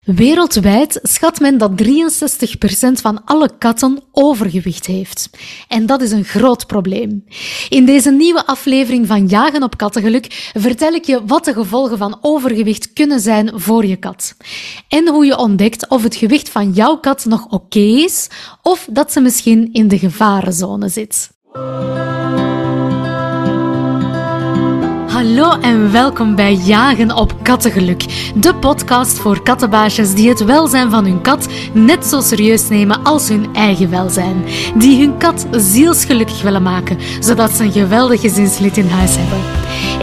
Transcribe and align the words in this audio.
Wereldwijd 0.00 0.98
schat 1.02 1.40
men 1.40 1.58
dat 1.58 1.82
63% 1.82 1.84
van 2.92 3.24
alle 3.24 3.50
katten 3.58 4.02
overgewicht 4.12 4.86
heeft. 4.86 5.30
En 5.68 5.86
dat 5.86 6.02
is 6.02 6.10
een 6.10 6.24
groot 6.24 6.66
probleem. 6.66 7.24
In 7.68 7.86
deze 7.86 8.10
nieuwe 8.10 8.46
aflevering 8.46 9.06
van 9.06 9.26
Jagen 9.26 9.62
op 9.62 9.76
Kattengeluk 9.76 10.50
vertel 10.56 10.92
ik 10.92 11.04
je 11.04 11.24
wat 11.26 11.44
de 11.44 11.52
gevolgen 11.52 11.98
van 11.98 12.18
overgewicht 12.20 12.92
kunnen 12.92 13.20
zijn 13.20 13.60
voor 13.60 13.86
je 13.86 13.96
kat. 13.96 14.34
En 14.88 15.08
hoe 15.08 15.26
je 15.26 15.36
ontdekt 15.36 15.88
of 15.88 16.02
het 16.02 16.16
gewicht 16.16 16.48
van 16.48 16.72
jouw 16.72 16.96
kat 16.96 17.24
nog 17.24 17.46
oké 17.46 17.78
is 17.78 18.28
of 18.62 18.88
dat 18.90 19.12
ze 19.12 19.20
misschien 19.20 19.72
in 19.72 19.88
de 19.88 19.98
gevarenzone 19.98 20.88
zit. 20.88 21.30
Hallo 25.40 25.60
en 25.60 25.92
welkom 25.92 26.34
bij 26.34 26.54
Jagen 26.54 27.16
op 27.16 27.34
Kattengeluk, 27.42 28.32
de 28.34 28.54
podcast 28.54 29.18
voor 29.18 29.42
kattenbaasjes 29.42 30.14
die 30.14 30.28
het 30.28 30.44
welzijn 30.44 30.90
van 30.90 31.04
hun 31.04 31.20
kat 31.20 31.48
net 31.72 32.06
zo 32.06 32.20
serieus 32.20 32.68
nemen 32.68 33.04
als 33.04 33.28
hun 33.28 33.54
eigen 33.54 33.90
welzijn. 33.90 34.44
Die 34.76 35.00
hun 35.00 35.16
kat 35.18 35.46
zielsgelukkig 35.50 36.42
willen 36.42 36.62
maken, 36.62 36.98
zodat 37.20 37.50
ze 37.50 37.64
een 37.64 37.72
geweldig 37.72 38.20
gezinslid 38.20 38.76
in 38.76 38.88
huis 38.88 39.16
hebben. 39.16 39.38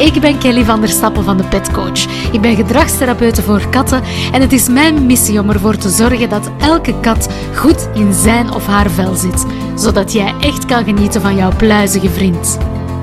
Ik 0.06 0.22
ben 0.22 0.38
Kelly 0.38 0.64
van 0.64 0.80
der 0.80 0.90
Stappen 0.90 1.24
van 1.24 1.38
de 1.38 1.44
Pet 1.44 1.72
Coach. 1.72 2.32
Ik 2.32 2.42
ben 2.42 2.56
gedragstherapeute 2.56 3.42
voor 3.42 3.70
katten 3.70 4.02
en 4.32 4.42
het 4.42 4.52
is 4.52 4.70
mijn 4.70 5.06
missie 5.06 5.40
om 5.40 5.50
ervoor 5.50 5.78
te 5.78 5.90
zorgen 5.90 6.30
dat 6.30 6.52
elke 6.60 7.00
kat 7.00 7.30
goed 7.56 7.90
in 7.94 8.14
zijn 8.14 8.54
of 8.54 8.66
haar 8.66 8.90
vel 8.90 9.16
zit, 9.16 9.46
zodat 9.76 10.14
jij 10.14 10.34
echt 10.40 10.66
kan 10.66 10.84
genieten 10.84 11.22
van 11.22 11.36
jouw 11.36 11.52
pluizige 11.58 12.10
vriend. 12.10 12.58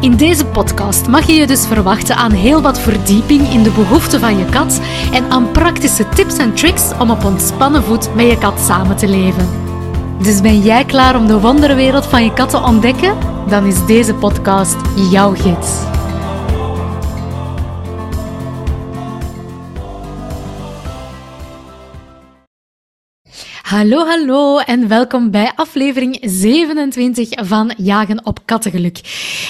In 0.05 0.17
deze 0.17 0.47
podcast 0.47 1.09
mag 1.09 1.27
je 1.27 1.33
je 1.33 1.47
dus 1.47 1.67
verwachten 1.67 2.17
aan 2.17 2.33
heel 2.33 2.63
wat 2.63 2.81
verdieping 2.81 3.49
in 3.49 3.63
de 3.63 3.71
behoeften 3.71 4.21
van 4.21 4.39
je 4.39 4.45
kat 4.45 4.81
en 5.13 5.31
aan 5.31 5.51
praktische 5.51 6.09
tips 6.09 6.37
en 6.37 6.55
tricks 6.55 6.91
om 6.99 7.11
op 7.11 7.25
ontspannen 7.25 7.83
voet 7.83 8.15
met 8.15 8.27
je 8.27 8.39
kat 8.39 8.61
samen 8.61 8.97
te 8.97 9.09
leven. 9.09 9.49
Dus 10.23 10.41
ben 10.41 10.61
jij 10.61 10.85
klaar 10.85 11.17
om 11.17 11.27
de 11.27 11.41
wonderwereld 11.41 12.07
van 12.07 12.25
je 12.25 12.33
kat 12.33 12.51
te 12.51 12.63
ontdekken? 12.63 13.15
Dan 13.49 13.67
is 13.67 13.87
deze 13.87 14.15
podcast 14.15 14.77
jouw 15.11 15.35
gids. 15.35 15.94
Hallo, 23.75 24.07
hallo 24.07 24.59
en 24.59 24.89
welkom 24.89 25.31
bij 25.31 25.53
aflevering 25.55 26.19
27 26.21 27.29
van 27.47 27.73
Jagen 27.77 28.27
op 28.27 28.39
Kattengeluk. 28.45 29.01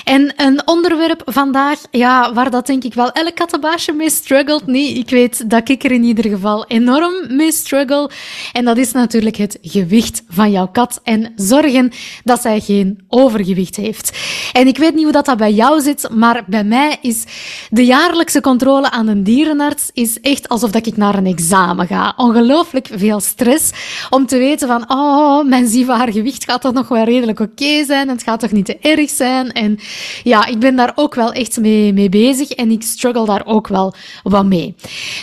En 0.04 0.32
een 0.36 0.68
onderwerp 0.68 1.22
vandaag, 1.24 1.80
ja, 1.90 2.32
waar 2.32 2.50
dat 2.50 2.66
denk 2.66 2.84
ik 2.84 2.94
wel 2.94 3.12
elk 3.12 3.34
kattenbaasje 3.34 3.92
mee 3.92 4.10
struggelt. 4.10 4.66
Nee, 4.66 4.92
ik 4.92 5.10
weet 5.10 5.50
dat 5.50 5.68
ik 5.68 5.84
er 5.84 5.92
in 5.92 6.02
ieder 6.02 6.24
geval 6.30 6.66
enorm 6.66 7.12
mee 7.36 7.52
struggle. 7.52 8.10
En 8.52 8.64
dat 8.64 8.76
is 8.76 8.92
natuurlijk 8.92 9.36
het 9.36 9.58
gewicht 9.62 10.22
van 10.28 10.50
jouw 10.50 10.68
kat 10.68 11.00
en 11.02 11.32
zorgen 11.36 11.92
dat 12.22 12.40
zij 12.40 12.60
geen 12.60 13.04
overgewicht 13.08 13.76
heeft. 13.76 14.18
En 14.52 14.66
ik 14.66 14.78
weet 14.78 14.94
niet 14.94 15.04
hoe 15.04 15.12
dat, 15.12 15.24
dat 15.24 15.36
bij 15.36 15.52
jou 15.52 15.80
zit, 15.80 16.08
maar 16.14 16.44
bij 16.46 16.64
mij 16.64 16.98
is 17.00 17.24
de 17.70 17.84
jaarlijkse 17.84 18.40
controle 18.40 18.90
aan 18.90 19.08
een 19.08 19.24
dierenarts 19.24 19.90
is 19.92 20.20
echt 20.20 20.48
alsof 20.48 20.70
dat 20.70 20.86
ik 20.86 20.96
naar 20.96 21.14
een 21.14 21.26
examen 21.26 21.86
ga. 21.86 22.14
Ongelooflijk 22.16 22.88
veel 22.92 23.20
stress 23.20 23.72
om 24.14 24.26
te 24.26 24.38
weten 24.38 24.68
van, 24.68 24.84
oh, 24.88 25.44
mijn 25.44 25.66
ziva, 25.66 25.96
haar 25.96 26.12
gewicht 26.12 26.44
gaat 26.44 26.60
toch 26.60 26.72
nog 26.72 26.88
wel 26.88 27.04
redelijk 27.04 27.40
oké 27.40 27.84
zijn 27.84 28.08
en 28.08 28.14
het 28.14 28.22
gaat 28.22 28.40
toch 28.40 28.52
niet 28.52 28.64
te 28.64 28.78
erg 28.80 29.10
zijn. 29.10 29.52
En 29.52 29.78
ja, 30.22 30.46
ik 30.46 30.58
ben 30.58 30.76
daar 30.76 30.92
ook 30.94 31.14
wel 31.14 31.32
echt 31.32 31.60
mee, 31.60 31.92
mee 31.92 32.08
bezig 32.08 32.50
en 32.50 32.70
ik 32.70 32.82
struggle 32.82 33.24
daar 33.24 33.42
ook 33.46 33.68
wel 33.68 33.94
wat 34.22 34.44
mee. 34.44 34.74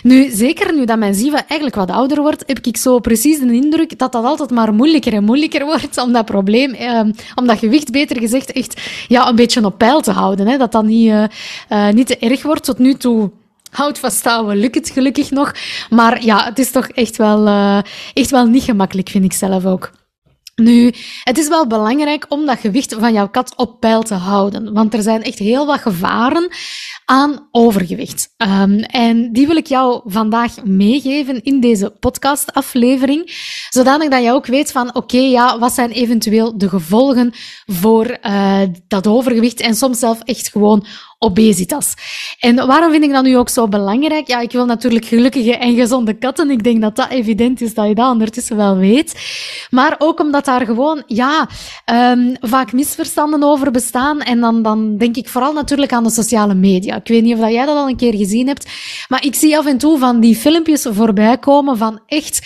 Nu, 0.04 0.30
zeker 0.32 0.74
nu 0.74 0.86
dat 0.86 0.98
mijn 0.98 1.14
ziva 1.14 1.48
eigenlijk 1.48 1.76
wat 1.76 1.92
ouder 1.92 2.22
wordt, 2.22 2.44
heb 2.46 2.60
ik 2.60 2.78
zo 2.78 3.00
precies 3.00 3.40
de 3.40 3.54
indruk 3.54 4.00
dat 4.00 4.12
dat 4.12 4.24
altijd 4.24 4.52
maar 4.52 4.74
moeilijker 4.74 5.14
en 5.14 5.24
moeilijker 5.24 5.66
wordt 5.72 5.98
om 5.98 6.12
dat 6.12 6.26
probleem, 6.26 6.74
eh, 6.74 7.00
om 7.36 7.48
dat 7.48 7.60
gewicht, 7.60 7.92
beter 7.92 8.20
gezegd, 8.20 8.52
echt 8.52 8.82
ja, 9.08 9.28
een 9.30 9.36
beetje 9.36 9.66
op 9.66 9.78
peil 9.78 10.02
te 10.02 10.12
houden. 10.12 10.48
Hè? 10.48 10.58
Dat 10.58 10.72
dat 10.72 10.84
niet, 10.84 11.08
uh, 11.08 11.24
uh, 11.70 11.90
niet 11.90 12.08
te 12.08 12.18
erg 12.18 12.44
wordt. 12.44 12.64
Tot 12.64 12.78
nu 12.78 12.94
toe 12.94 13.32
Houd 13.72 14.00
vasthouden, 14.00 14.58
lukt 14.58 14.76
het 14.76 14.90
gelukkig 14.90 15.32
nog. 15.32 15.54
Maar 15.90 16.24
ja, 16.24 16.44
het 16.44 16.60
is 16.60 16.72
toch 16.72 16.88
echt 16.88 17.18
wel, 17.18 17.48
uh, 17.48 17.80
echt 18.14 18.30
wel 18.30 18.46
niet 18.46 18.64
gemakkelijk, 18.64 19.10
vind 19.10 19.26
ik 19.26 19.34
zelf 19.34 19.66
ook. 19.66 19.92
Nu, 20.56 20.94
het 21.24 21.38
is 21.38 21.48
wel 21.48 21.68
belangrijk 21.68 22.26
om 22.30 22.46
dat 22.46 22.60
gewicht 22.60 22.96
van 23.00 23.14
jouw 23.14 23.30
kat 23.30 23.54
op 23.56 23.80
peil 23.80 24.02
te 24.02 24.14
houden. 24.14 24.74
Want 24.74 24.94
er 24.94 25.02
zijn 25.02 25.24
echt 25.24 25.40
heel 25.40 25.66
wat 25.66 25.80
gevaren 25.80 26.48
aan 27.06 27.48
overgewicht. 27.52 28.34
Um, 28.38 28.80
en 28.80 29.34
die 29.34 29.48
wil 29.48 29.56
ik 29.56 29.68
jou 29.68 30.02
vandaag 30.06 30.64
meegeven 30.64 31.44
in 31.44 31.60
deze 31.60 31.90
podcastaflevering. 32.00 33.32
Zodanig 33.70 34.10
dat 34.10 34.24
je 34.24 34.32
ook 34.32 34.46
weet 34.46 34.72
van, 34.72 34.96
oké, 34.96 35.18
ja, 35.18 35.60
wat 35.60 35.74
zijn 35.74 35.92
eventueel 35.92 36.58
de 36.58 36.70
gevolgen 36.70 37.34
voor 37.66 38.18
uh, 38.22 38.60
dat 38.88 39.08
overgewicht 39.08 39.60
en 39.60 39.76
soms 39.76 40.00
zelf 40.00 40.22
echt 40.24 40.50
gewoon 40.50 40.86
obesitas. 41.24 41.94
En 42.40 42.56
waarom 42.56 42.92
vind 42.92 43.04
ik 43.04 43.12
dat 43.12 43.24
nu 43.24 43.38
ook 43.38 43.50
zo 43.50 43.68
belangrijk? 43.68 44.28
Ja, 44.28 44.40
ik 44.40 44.52
wil 44.52 44.66
natuurlijk 44.66 45.06
gelukkige 45.06 45.58
en 45.58 45.76
gezonde 45.76 46.14
katten. 46.14 46.52
Ik 46.52 46.64
denk 46.64 46.82
dat 46.82 46.96
dat 46.96 47.10
evident 47.10 47.62
is, 47.62 47.74
dat 47.74 47.88
je 47.88 47.96
dat 47.96 48.12
ondertussen 48.12 48.58
wel 48.58 48.78
weet. 48.78 49.16
Maar 49.70 49.96
ook 49.98 50.20
omdat 50.20 50.46
daar 50.46 50.66
gewoon, 50.66 51.04
ja, 51.08 51.50
um, 51.86 52.36
vaak 52.40 52.72
misverstanden 52.72 53.44
over 53.44 53.72
bestaan. 53.72 54.22
En 54.22 54.40
dan, 54.40 54.62
dan 54.62 54.98
denk 54.98 55.16
ik 55.16 55.30
vooral 55.30 55.54
natuurlijk 55.54 55.94
aan 55.94 56.04
de 56.04 56.10
sociale 56.10 56.54
media. 56.54 56.96
Ik 56.96 57.08
weet 57.08 57.24
niet 57.24 57.38
of 57.38 57.50
jij 57.50 57.66
dat 57.66 57.76
al 57.76 57.88
een 57.88 57.98
keer 57.98 58.16
gezien 58.16 58.48
hebt. 58.48 58.70
Maar 59.08 59.26
ik 59.26 59.36
zie 59.36 59.58
af 59.58 59.66
en 59.66 59.78
toe 59.78 59.98
van 59.98 60.20
die 60.20 60.36
filmpjes 60.36 60.86
voorbij 60.90 61.38
komen 61.38 61.78
van 61.78 62.00
echt 62.06 62.40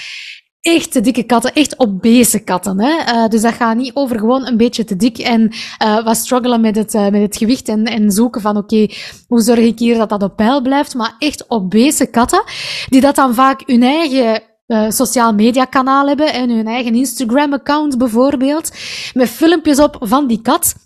echt 0.65 1.03
dikke 1.03 1.23
katten, 1.23 1.53
echt 1.53 1.79
obese 1.79 2.39
katten. 2.39 2.79
Hè? 2.79 3.13
Uh, 3.13 3.27
dus 3.27 3.41
dat 3.41 3.53
gaat 3.53 3.77
niet 3.77 3.91
over 3.93 4.19
gewoon 4.19 4.47
een 4.47 4.57
beetje 4.57 4.83
te 4.83 4.95
dik 4.95 5.17
en 5.17 5.53
uh, 5.83 6.03
wat 6.03 6.17
struggelen 6.17 6.61
met 6.61 6.75
het, 6.75 6.93
uh, 6.93 7.09
met 7.09 7.21
het 7.21 7.37
gewicht 7.37 7.67
en, 7.67 7.83
en 7.83 8.11
zoeken 8.11 8.41
van 8.41 8.57
oké, 8.57 8.87
hoe 9.27 9.41
zorg 9.41 9.59
ik 9.59 9.79
hier 9.79 9.97
dat 9.97 10.09
dat 10.09 10.23
op 10.23 10.35
peil 10.35 10.61
blijft. 10.61 10.95
Maar 10.95 11.15
echt 11.19 11.45
obese 11.47 12.05
katten, 12.05 12.43
die 12.89 13.01
dat 13.01 13.15
dan 13.15 13.33
vaak 13.33 13.61
hun 13.65 13.83
eigen 13.83 14.41
uh, 14.67 14.89
sociaal 14.89 15.33
media 15.33 15.65
kanaal 15.65 16.07
hebben 16.07 16.33
en 16.33 16.49
hun 16.49 16.67
eigen 16.67 16.95
Instagram 16.95 17.53
account 17.53 17.97
bijvoorbeeld, 17.97 18.71
met 19.13 19.29
filmpjes 19.29 19.79
op 19.79 19.97
van 19.99 20.27
die 20.27 20.41
kat. 20.41 20.84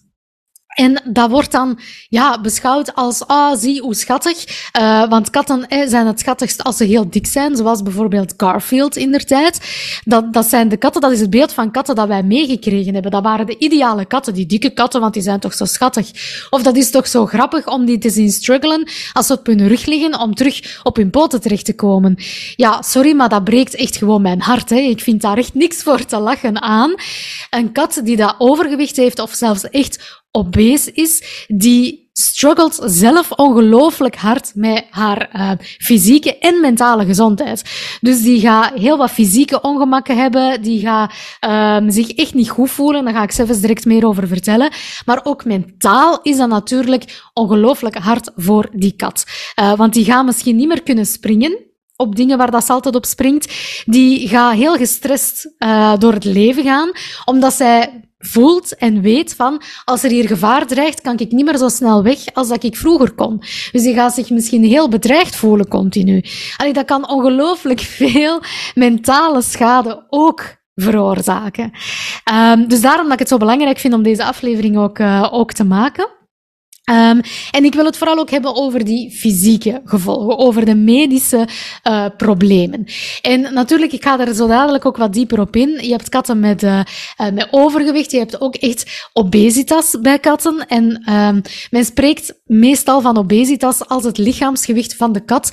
En 0.69 1.02
dat 1.06 1.30
wordt 1.30 1.52
dan 1.52 1.80
ja, 2.09 2.41
beschouwd 2.41 2.96
als, 2.96 3.28
ah, 3.28 3.57
zie 3.57 3.81
hoe 3.81 3.96
schattig. 3.96 4.69
Uh, 4.80 5.09
want 5.09 5.30
katten 5.30 5.68
eh, 5.68 5.88
zijn 5.88 6.07
het 6.07 6.19
schattigst 6.19 6.63
als 6.63 6.78
ze 6.78 6.84
heel 6.84 7.09
dik 7.09 7.28
zijn, 7.28 7.56
zoals 7.56 7.84
bijvoorbeeld 7.84 8.34
Garfield 8.38 8.96
in 8.96 9.12
der 9.12 9.25
tijd. 9.25 9.59
Dat, 10.03 10.34
dat 10.34 10.46
zijn 10.46 10.69
de 10.69 10.78
katten, 10.78 11.02
dat 11.02 11.12
is 11.12 11.19
het 11.19 11.30
beeld 11.30 11.53
van 11.53 11.72
katten 11.72 11.96
dat 11.96 12.07
wij 12.07 12.24
meegekregen 12.24 12.94
hebben. 12.94 13.12
Dat 13.12 13.24
waren 13.24 13.46
de 13.46 13.57
ideale 13.57 14.06
katten, 14.06 14.34
die 14.34 14.46
dikke 14.46 14.69
katten, 14.69 15.02
want 15.02 15.13
die 15.13 15.24
zijn 15.24 15.40
toch 15.40 15.53
zo 15.53 15.66
schattig. 15.66 16.12
Of 16.50 16.62
dat 16.62 16.75
is 16.75 16.91
toch 16.91 17.07
zo 17.07 17.25
grappig 17.25 17.68
om 17.68 17.86
die 17.86 17.97
te 17.97 18.09
zien 18.09 18.31
struggelen 18.31 18.90
als 19.13 19.28
ze 19.28 19.34
op 19.34 19.46
hun 19.46 19.68
rug 19.68 19.86
liggen, 19.86 20.19
om 20.19 20.36
terug 20.36 20.80
op 20.84 20.96
hun 20.96 21.09
poten 21.09 21.41
terecht 21.41 21.66
te 21.66 21.75
komen. 21.75 22.16
Ja, 22.56 22.81
sorry, 22.81 23.16
maar 23.16 23.30
dat 23.30 23.44
breekt 23.44 23.75
echt 23.75 23.97
gewoon 23.97 24.22
mijn 24.22 24.41
hart. 24.41 24.69
Hè. 24.69 24.80
Ik 24.80 25.01
vind 25.01 25.22
daar 25.22 25.38
echt 25.38 25.53
niks 25.53 25.84
voor 25.84 26.06
te 26.06 26.19
lachen 26.19 26.62
aan. 26.62 26.94
Een 27.50 27.72
kat 27.72 28.01
die 28.03 28.18
dat 28.18 28.36
overgewicht 28.38 28.96
heeft, 28.96 29.19
of 29.19 29.34
zelfs 29.34 29.69
echt 29.69 30.19
obese 30.31 30.91
is, 30.91 31.45
die 31.47 32.09
struggelt 32.13 32.79
zelf 32.84 33.31
ongelooflijk 33.31 34.16
hard 34.16 34.51
met 34.56 34.85
haar 34.90 35.29
uh, 35.35 35.51
fysieke 35.78 36.38
en 36.38 36.62
mentale 36.62 37.06
gezondheid. 37.06 37.63
Dus 38.01 38.22
die 38.22 38.39
gaat 38.39 38.73
heel 38.73 38.97
wat 38.97 39.12
fysieke 39.12 39.62
ongemakken 39.62 40.18
hebben, 40.18 40.62
die 40.62 40.79
gaat 40.79 41.13
um, 41.81 41.91
zich 41.91 42.12
echt 42.12 42.34
niet 42.34 42.50
goed 42.50 42.72
voelen, 42.72 43.03
daar 43.03 43.13
ga 43.13 43.23
ik 43.23 43.31
zelfs 43.31 43.59
direct 43.59 43.85
meer 43.85 44.06
over 44.06 44.28
vertellen. 44.28 44.72
Maar 45.06 45.19
ook 45.23 45.45
mentaal 45.45 46.19
is 46.22 46.38
dat 46.38 46.50
natuurlijk 46.50 47.22
ongelooflijk 47.34 47.97
hard 47.97 48.31
voor 48.35 48.69
die 48.72 48.94
kat. 48.95 49.25
Uh, 49.59 49.73
want 49.73 49.94
die 49.94 50.06
gaat 50.06 50.25
misschien 50.25 50.56
niet 50.56 50.68
meer 50.68 50.84
kunnen 50.84 51.06
springen, 51.06 51.69
op 52.01 52.15
dingen 52.15 52.37
waar 52.37 52.51
dat 52.51 52.65
ze 52.65 52.71
altijd 52.71 52.95
op 52.95 53.06
springt, 53.06 53.53
die 53.85 54.27
gaat 54.27 54.53
heel 54.53 54.75
gestrest 54.75 55.53
uh, 55.59 55.94
door 55.97 56.13
het 56.13 56.24
leven 56.24 56.63
gaan, 56.63 56.91
omdat 57.25 57.53
zij 57.53 58.09
voelt 58.19 58.75
en 58.75 59.01
weet 59.01 59.35
van, 59.35 59.62
als 59.85 60.03
er 60.03 60.09
hier 60.09 60.27
gevaar 60.27 60.68
dreigt, 60.68 61.01
kan 61.01 61.18
ik 61.18 61.31
niet 61.31 61.45
meer 61.45 61.57
zo 61.57 61.68
snel 61.68 62.03
weg 62.03 62.19
als 62.33 62.47
dat 62.47 62.63
ik 62.63 62.75
vroeger 62.75 63.12
kon. 63.12 63.38
Dus 63.71 63.83
die 63.83 63.94
gaat 63.94 64.13
zich 64.13 64.29
misschien 64.29 64.63
heel 64.63 64.89
bedreigd 64.89 65.35
voelen 65.35 65.68
continu. 65.68 66.24
Allee, 66.57 66.74
dat 66.74 66.85
kan 66.85 67.09
ongelooflijk 67.09 67.79
veel 67.79 68.41
mentale 68.75 69.41
schade 69.41 70.06
ook 70.09 70.57
veroorzaken. 70.75 71.71
Um, 72.33 72.68
dus 72.68 72.81
daarom 72.81 73.03
dat 73.03 73.13
ik 73.13 73.19
het 73.19 73.27
zo 73.27 73.38
belangrijk 73.38 73.79
vind 73.79 73.94
om 73.94 74.03
deze 74.03 74.24
aflevering 74.24 74.77
ook, 74.77 75.00
uh, 75.00 75.27
ook 75.31 75.53
te 75.53 75.63
maken. 75.63 76.19
Um, 76.89 77.21
en 77.51 77.63
ik 77.63 77.74
wil 77.74 77.86
het 77.86 77.97
vooral 77.97 78.18
ook 78.18 78.30
hebben 78.30 78.56
over 78.56 78.86
die 78.86 79.12
fysieke 79.12 79.81
gevolgen, 79.86 80.38
over 80.38 80.65
de 80.65 80.75
medische 80.75 81.47
uh, 81.88 82.06
problemen. 82.18 82.86
En 83.21 83.53
natuurlijk, 83.53 83.91
ik 83.91 84.03
ga 84.03 84.19
er 84.19 84.36
zo 84.36 84.47
dadelijk 84.47 84.86
ook 84.86 84.97
wat 84.97 85.13
dieper 85.13 85.39
op 85.39 85.56
in. 85.56 85.69
Je 85.69 85.91
hebt 85.91 86.09
katten 86.09 86.39
met, 86.39 86.63
uh, 86.63 86.80
uh, 87.18 87.31
met 87.31 87.47
overgewicht, 87.51 88.12
je 88.12 88.18
hebt 88.18 88.41
ook 88.41 88.56
echt 88.56 89.09
obesitas 89.13 89.97
bij 90.01 90.19
katten. 90.19 90.68
En 90.68 91.13
um, 91.13 91.41
men 91.69 91.86
spreekt 91.86 92.33
meestal 92.45 93.01
van 93.01 93.18
obesitas 93.18 93.88
als 93.88 94.03
het 94.03 94.18
lichaamsgewicht 94.18 94.95
van 94.95 95.12
de 95.12 95.25
kat 95.25 95.51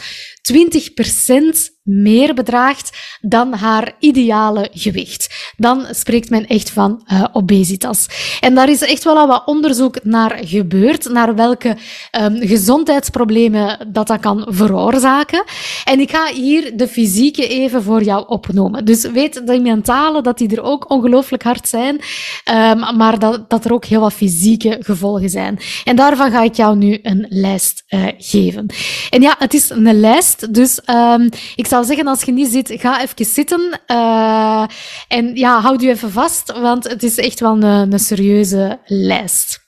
20% 0.53 1.76
meer 1.87 2.35
bedraagt 2.35 3.19
dan 3.21 3.53
haar 3.53 3.93
ideale 3.99 4.69
gewicht. 4.73 5.53
Dan 5.57 5.87
spreekt 5.91 6.31
men 6.31 6.47
echt 6.47 6.71
van 6.71 7.07
uh, 7.13 7.25
obesitas. 7.33 8.07
En 8.41 8.55
daar 8.55 8.69
is 8.69 8.81
echt 8.81 9.05
wel 9.05 9.17
al 9.17 9.27
wat 9.27 9.47
onderzoek 9.47 10.05
naar 10.05 10.39
gebeurd, 10.45 11.09
naar 11.09 11.35
welke 11.35 11.77
um, 12.21 12.37
gezondheidsproblemen 12.49 13.89
dat 13.93 14.07
dat 14.07 14.21
kan 14.21 14.47
veroorzaken. 14.49 15.45
En 15.85 16.01
ik 16.01 16.11
ga 16.11 16.33
hier 16.33 16.77
de 16.77 16.89
fysieke 16.89 17.49
even 17.49 17.83
voor 17.83 18.03
jou 18.03 18.25
opnoemen. 18.29 18.85
Dus 18.85 19.11
weet 19.11 19.47
de 19.47 19.61
mentale 19.61 20.23
dat 20.23 20.39
die 20.39 20.57
er 20.57 20.63
ook 20.63 20.91
ongelooflijk 20.91 21.43
hard 21.43 21.69
zijn, 21.69 21.95
um, 21.95 22.97
maar 22.97 23.19
dat, 23.19 23.51
dat 23.51 23.65
er 23.65 23.73
ook 23.73 23.85
heel 23.85 24.01
wat 24.01 24.13
fysieke 24.13 24.77
gevolgen 24.81 25.31
zijn. 25.31 25.59
En 25.85 25.97
daarvan 25.97 26.31
ga 26.31 26.43
ik 26.43 26.55
jou 26.55 26.77
nu 26.77 26.99
een 27.03 27.27
lijst 27.29 27.85
uh, 27.89 28.07
geven. 28.19 28.67
En 29.11 29.23
ja, 29.23 29.35
het 29.39 29.55
is 29.55 29.71
een 29.71 30.01
lijst, 30.01 30.55
dus 30.55 30.81
um, 30.91 31.29
ik 31.57 31.67
zou 31.77 31.89
zeggen, 31.89 32.07
als 32.07 32.23
je 32.23 32.33
niet 32.33 32.51
zit, 32.51 32.73
ga 32.81 33.03
even 33.03 33.25
zitten. 33.25 33.81
Uh, 33.87 34.65
en 35.09 35.35
ja, 35.35 35.61
houd 35.61 35.83
u 35.83 35.89
even 35.89 36.11
vast, 36.11 36.53
want 36.53 36.89
het 36.89 37.03
is 37.03 37.17
echt 37.19 37.41
wel 37.41 37.53
een, 37.53 37.93
een 37.93 37.99
serieuze 37.99 38.81
lijst. 38.85 39.65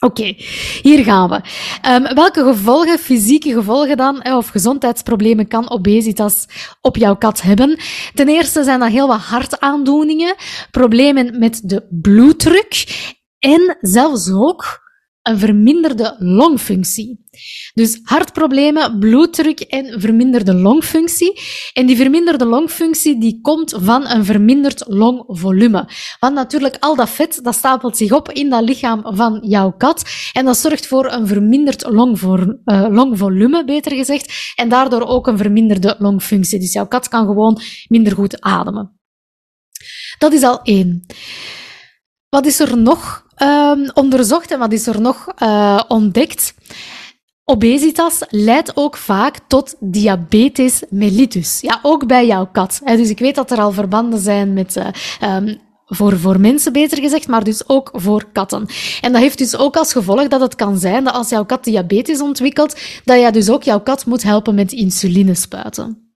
Oké, 0.00 0.34
hier 0.82 1.04
gaan 1.04 1.28
we. 1.28 1.40
Um, 1.90 2.14
welke 2.14 2.44
gevolgen, 2.44 2.98
fysieke 2.98 3.52
gevolgen 3.52 3.96
dan, 3.96 4.24
of 4.24 4.48
gezondheidsproblemen 4.48 5.48
kan 5.48 5.70
obesitas 5.70 6.46
op 6.80 6.96
jouw 6.96 7.16
kat 7.16 7.42
hebben? 7.42 7.78
Ten 8.14 8.28
eerste 8.28 8.64
zijn 8.64 8.80
dat 8.80 8.90
heel 8.90 9.08
wat 9.08 9.20
hartaandoeningen, 9.20 10.34
problemen 10.70 11.38
met 11.38 11.60
de 11.64 11.86
bloeddruk 11.90 13.00
en 13.38 13.76
zelfs 13.80 14.30
ook 14.32 14.80
een 15.22 15.38
verminderde 15.38 16.16
longfunctie. 16.18 17.20
Dus 17.74 18.00
hartproblemen, 18.02 18.98
bloeddruk 18.98 19.60
en 19.60 20.00
verminderde 20.00 20.54
longfunctie. 20.54 21.40
En 21.72 21.86
die 21.86 21.96
verminderde 21.96 22.44
longfunctie 22.44 23.20
die 23.20 23.40
komt 23.40 23.74
van 23.78 24.06
een 24.06 24.24
verminderd 24.24 24.84
longvolume. 24.86 25.88
Want 26.20 26.34
natuurlijk, 26.34 26.76
al 26.80 26.96
dat 26.96 27.10
vet 27.10 27.38
dat 27.42 27.54
stapelt 27.54 27.96
zich 27.96 28.12
op 28.12 28.30
in 28.30 28.50
dat 28.50 28.62
lichaam 28.62 29.00
van 29.16 29.38
jouw 29.42 29.72
kat. 29.72 30.02
En 30.32 30.44
dat 30.44 30.56
zorgt 30.56 30.86
voor 30.86 31.12
een 31.12 31.26
verminderd 31.26 31.84
uh, 31.84 32.86
longvolume, 32.88 33.64
beter 33.64 33.92
gezegd. 33.92 34.52
En 34.56 34.68
daardoor 34.68 35.06
ook 35.06 35.26
een 35.26 35.38
verminderde 35.38 35.96
longfunctie. 35.98 36.58
Dus 36.58 36.72
jouw 36.72 36.86
kat 36.86 37.08
kan 37.08 37.26
gewoon 37.26 37.60
minder 37.88 38.12
goed 38.12 38.40
ademen. 38.40 39.00
Dat 40.18 40.32
is 40.32 40.42
al 40.42 40.62
één. 40.62 41.06
Wat 42.28 42.46
is 42.46 42.60
er 42.60 42.78
nog 42.78 43.21
um, 43.38 43.90
onderzocht 43.94 44.50
en 44.50 44.58
wat 44.58 44.72
is 44.72 44.86
er 44.86 45.00
nog 45.00 45.26
uh, 45.42 45.80
ontdekt? 45.88 46.54
Obesitas 47.44 48.22
leidt 48.28 48.76
ook 48.76 48.96
vaak 48.96 49.38
tot 49.46 49.76
diabetes 49.80 50.82
mellitus. 50.90 51.60
Ja, 51.60 51.78
ook 51.82 52.06
bij 52.06 52.26
jouw 52.26 52.46
kat. 52.52 52.80
Dus 52.84 53.10
ik 53.10 53.18
weet 53.18 53.34
dat 53.34 53.50
er 53.50 53.60
al 53.60 53.72
verbanden 53.72 54.18
zijn 54.18 54.52
met 54.52 54.76
uh, 55.20 55.36
voor, 55.86 56.18
voor 56.18 56.40
mensen 56.40 56.72
beter 56.72 56.98
gezegd, 56.98 57.28
maar 57.28 57.44
dus 57.44 57.68
ook 57.68 57.90
voor 57.92 58.24
katten. 58.32 58.66
En 59.00 59.12
dat 59.12 59.20
heeft 59.20 59.38
dus 59.38 59.56
ook 59.56 59.76
als 59.76 59.92
gevolg 59.92 60.28
dat 60.28 60.40
het 60.40 60.54
kan 60.54 60.78
zijn 60.78 61.04
dat 61.04 61.14
als 61.14 61.28
jouw 61.28 61.44
kat 61.44 61.64
diabetes 61.64 62.20
ontwikkelt, 62.20 62.80
dat 63.04 63.18
jij 63.18 63.30
dus 63.30 63.50
ook 63.50 63.62
jouw 63.62 63.80
kat 63.80 64.06
moet 64.06 64.22
helpen 64.22 64.54
met 64.54 64.72
insuline 64.72 65.34
spuiten. 65.34 66.11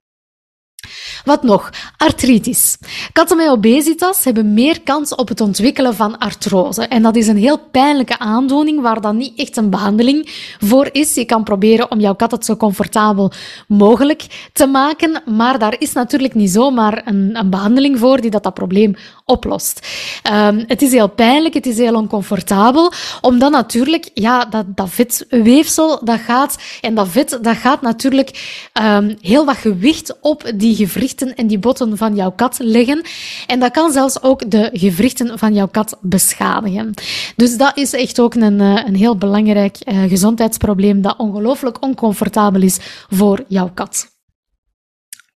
Wat 1.27 1.43
nog? 1.43 1.69
Artritis. 1.97 2.77
Katten 3.11 3.37
met 3.37 3.49
obesitas 3.49 4.23
hebben 4.23 4.53
meer 4.53 4.81
kans 4.81 5.15
op 5.15 5.27
het 5.27 5.41
ontwikkelen 5.41 5.95
van 5.95 6.17
artrose. 6.17 6.81
En 6.81 7.01
dat 7.01 7.15
is 7.15 7.27
een 7.27 7.37
heel 7.37 7.59
pijnlijke 7.71 8.19
aandoening 8.19 8.81
waar 8.81 9.01
dan 9.01 9.17
niet 9.17 9.39
echt 9.39 9.57
een 9.57 9.69
behandeling 9.69 10.29
voor 10.59 10.89
is. 10.91 11.13
Je 11.13 11.25
kan 11.25 11.43
proberen 11.43 11.91
om 11.91 11.99
jouw 11.99 12.15
kat 12.15 12.31
het 12.31 12.45
zo 12.45 12.55
comfortabel 12.55 13.31
mogelijk 13.67 14.49
te 14.53 14.65
maken, 14.65 15.21
maar 15.25 15.59
daar 15.59 15.75
is 15.79 15.93
natuurlijk 15.93 16.33
niet 16.33 16.49
zomaar 16.49 17.01
een, 17.05 17.29
een 17.33 17.49
behandeling 17.49 17.99
voor 17.99 18.21
die 18.21 18.31
dat, 18.31 18.43
dat 18.43 18.53
probleem 18.53 18.95
oplost. 19.25 19.87
Um, 20.31 20.63
het 20.67 20.81
is 20.81 20.91
heel 20.91 21.09
pijnlijk, 21.09 21.53
het 21.53 21.65
is 21.65 21.77
heel 21.77 21.95
oncomfortabel, 21.95 22.91
omdat 23.21 23.51
natuurlijk, 23.51 24.09
ja, 24.13 24.45
dat, 24.45 24.65
dat 24.67 24.89
vetweefsel, 24.89 25.99
dat 26.03 26.19
gaat, 26.19 26.57
en 26.81 26.95
dat 26.95 27.07
vet, 27.07 27.39
dat 27.41 27.55
gaat 27.55 27.81
natuurlijk 27.81 28.59
um, 28.81 29.17
heel 29.21 29.45
wat 29.45 29.57
gewicht 29.57 30.17
op 30.21 30.51
die 30.55 30.75
gewrichten 30.75 31.16
en 31.21 31.47
die 31.47 31.59
botten 31.59 31.97
van 31.97 32.15
jouw 32.15 32.31
kat 32.31 32.57
leggen. 32.61 33.01
En 33.47 33.59
dat 33.59 33.71
kan 33.71 33.91
zelfs 33.91 34.21
ook 34.21 34.51
de 34.51 34.69
gewrichten 34.73 35.39
van 35.39 35.53
jouw 35.53 35.67
kat 35.67 35.97
beschadigen. 36.01 36.93
Dus 37.35 37.57
dat 37.57 37.77
is 37.77 37.93
echt 37.93 38.19
ook 38.19 38.35
een, 38.35 38.61
eh, 38.61 38.83
een 38.85 38.95
heel 38.95 39.17
belangrijk 39.17 39.77
uh, 39.83 40.03
gezondheidsprobleem 40.03 41.01
dat 41.01 41.17
ongelooflijk 41.17 41.83
oncomfortabel 41.83 42.61
is 42.61 42.77
voor 43.09 43.43
jouw 43.47 43.71
kat. 43.73 44.16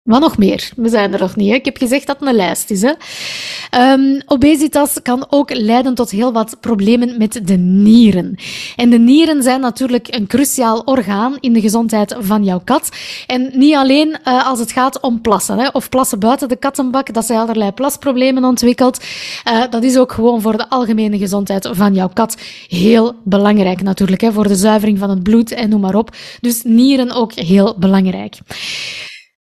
Wat 0.08 0.20
nog 0.20 0.38
meer? 0.38 0.70
We 0.76 0.90
zijn 0.90 1.14
er 1.14 1.20
nog 1.20 1.36
niet. 1.36 1.50
Hè? 1.50 1.56
Ik 1.56 1.66
heb 1.66 1.78
gezegd 1.78 2.08
dat 2.08 2.18
een 2.20 2.36
lijst 2.36 2.70
is. 2.70 2.82
Hè? 2.82 2.94
Um, 3.94 4.22
obesitas 4.26 5.02
kan 5.02 5.26
ook 5.30 5.54
leiden 5.54 5.96
tot 5.96 6.12
heel 6.12 6.34
wat 6.34 6.58
problemen 6.60 7.18
met 7.18 7.40
de 7.44 7.58
nieren. 7.58 8.36
En 8.76 8.90
de 8.90 8.98
nieren 8.98 9.44
zijn 9.44 9.62
natuurlijk 9.62 10.08
een 10.16 10.28
cruciaal 10.28 10.82
orgaan 10.86 11.38
in 11.40 11.54
de 11.54 11.62
gezondheid 11.62 12.16
van 12.20 12.44
jouw 12.44 12.62
kat. 12.64 12.90
En 13.26 13.52
niet 13.54 13.76
alleen 13.76 14.08
uh, 14.08 14.48
als 14.48 14.60
het 14.60 14.72
gaat 14.72 15.00
om 15.00 15.22
plassen, 15.22 15.58
hè? 15.58 15.68
of 15.68 15.90
plassen 15.90 16.20
buiten 16.20 16.50
de 16.50 16.56
kattenbak, 16.56 17.14
dat 17.14 17.26
zij 17.26 17.38
allerlei 17.38 17.72
plasproblemen 17.72 18.44
ontwikkelt. 18.44 19.04
Uh, 19.48 19.64
dat 19.70 19.84
is 19.84 19.98
ook 19.98 20.12
gewoon 20.12 20.42
voor 20.42 20.58
de 20.58 20.70
algemene 20.70 21.18
gezondheid 21.18 21.70
van 21.72 21.94
jouw 21.94 22.10
kat 22.14 22.38
heel 22.68 23.16
belangrijk 23.24 23.82
natuurlijk. 23.82 24.22
Hè? 24.22 24.32
Voor 24.32 24.48
de 24.48 24.56
zuivering 24.56 25.00
van 25.00 25.10
het 25.10 25.24
bloed 25.24 25.52
en 25.52 25.70
noem 25.70 25.82
maar 25.82 25.96
op. 25.96 26.16
Dus 26.42 26.64
nieren 26.64 27.12
ook 27.12 27.34
heel 27.34 27.76
belangrijk. 27.80 28.36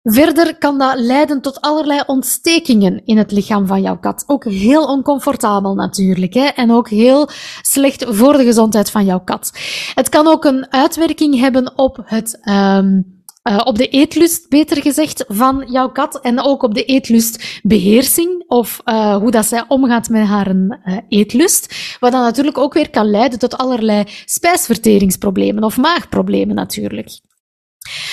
Verder 0.05 0.59
kan 0.59 0.79
dat 0.79 0.99
leiden 0.99 1.41
tot 1.41 1.61
allerlei 1.61 2.03
ontstekingen 2.06 3.03
in 3.05 3.19
het 3.19 3.33
lichaam 3.33 3.67
van 3.67 3.83
jouw 3.83 3.99
kat. 3.99 4.25
Ook 4.27 4.45
heel 4.45 4.85
oncomfortabel 4.85 5.75
natuurlijk, 5.75 6.35
hè? 6.35 6.45
en 6.45 6.71
ook 6.71 6.89
heel 6.89 7.29
slecht 7.62 8.05
voor 8.09 8.33
de 8.33 8.45
gezondheid 8.45 8.91
van 8.91 9.05
jouw 9.05 9.21
kat. 9.21 9.53
Het 9.95 10.09
kan 10.09 10.27
ook 10.27 10.45
een 10.45 10.73
uitwerking 10.73 11.39
hebben 11.39 11.79
op 11.79 12.03
het 12.05 12.41
um, 12.49 13.15
op 13.65 13.79
de 13.79 13.89
eetlust, 13.89 14.49
beter 14.49 14.83
gezegd, 14.83 15.25
van 15.29 15.65
jouw 15.71 15.89
kat. 15.89 16.21
En 16.21 16.41
ook 16.41 16.62
op 16.62 16.75
de 16.75 16.85
eetlustbeheersing. 16.85 18.45
Of 18.47 18.81
uh, 18.85 19.17
hoe 19.17 19.31
dat 19.31 19.47
zij 19.47 19.65
omgaat 19.69 20.09
met 20.09 20.27
haar 20.27 20.55
uh, 20.55 20.97
eetlust. 21.09 21.97
Wat 22.01 22.12
dan 22.12 22.23
natuurlijk 22.23 22.59
ook 22.59 22.75
weer 22.75 22.91
kan 22.91 23.11
leiden 23.11 23.39
tot 23.39 23.59
allerlei 23.59 24.05
spijsverteringsproblemen 24.25 25.65
of 25.65 25.77
maagproblemen 25.77 26.55
natuurlijk. 26.55 27.21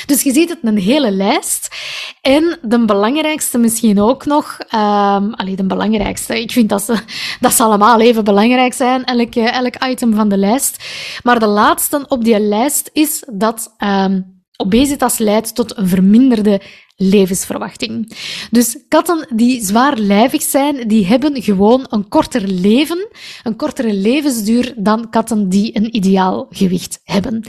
Dus 0.06 0.21
je 0.21 0.33
ziet 0.33 0.50
het 0.50 0.59
een 0.62 0.77
hele 0.77 1.12
lijst. 1.12 1.75
En 2.21 2.57
de 2.62 2.86
belangrijkste 2.86 3.57
misschien 3.57 4.01
ook 4.01 4.25
nog, 4.25 4.58
um, 4.60 5.34
allee, 5.34 5.55
de 5.55 5.65
belangrijkste, 5.65 6.41
ik 6.41 6.51
vind 6.51 6.70
dat 6.70 6.81
ze, 6.81 6.96
dat 7.39 7.53
ze 7.53 7.63
allemaal 7.63 8.00
even 8.00 8.24
belangrijk 8.24 8.74
zijn, 8.74 9.03
elk, 9.03 9.36
elk 9.36 9.75
item 9.84 10.15
van 10.15 10.29
de 10.29 10.38
lijst. 10.38 10.84
Maar 11.24 11.39
de 11.39 11.48
laatste 11.48 12.05
op 12.08 12.24
die 12.24 12.39
lijst 12.39 12.89
is 12.93 13.24
dat 13.34 13.75
um, 13.77 14.43
obesitas 14.58 15.17
leidt 15.17 15.55
tot 15.55 15.77
een 15.77 15.88
verminderde 15.88 16.62
levensverwachting. 17.01 18.13
Dus 18.51 18.77
katten 18.88 19.27
die 19.34 19.65
zwaarlijvig 19.65 20.41
zijn, 20.41 20.88
die 20.88 21.05
hebben 21.05 21.43
gewoon 21.43 21.86
een 21.89 22.08
korter 22.08 22.41
leven, 22.48 23.08
een 23.43 23.55
kortere 23.55 23.93
levensduur 23.93 24.74
dan 24.77 25.10
katten 25.10 25.50
die 25.50 25.75
een 25.75 25.96
ideaal 25.96 26.48
gewicht 26.50 27.00
hebben. 27.03 27.43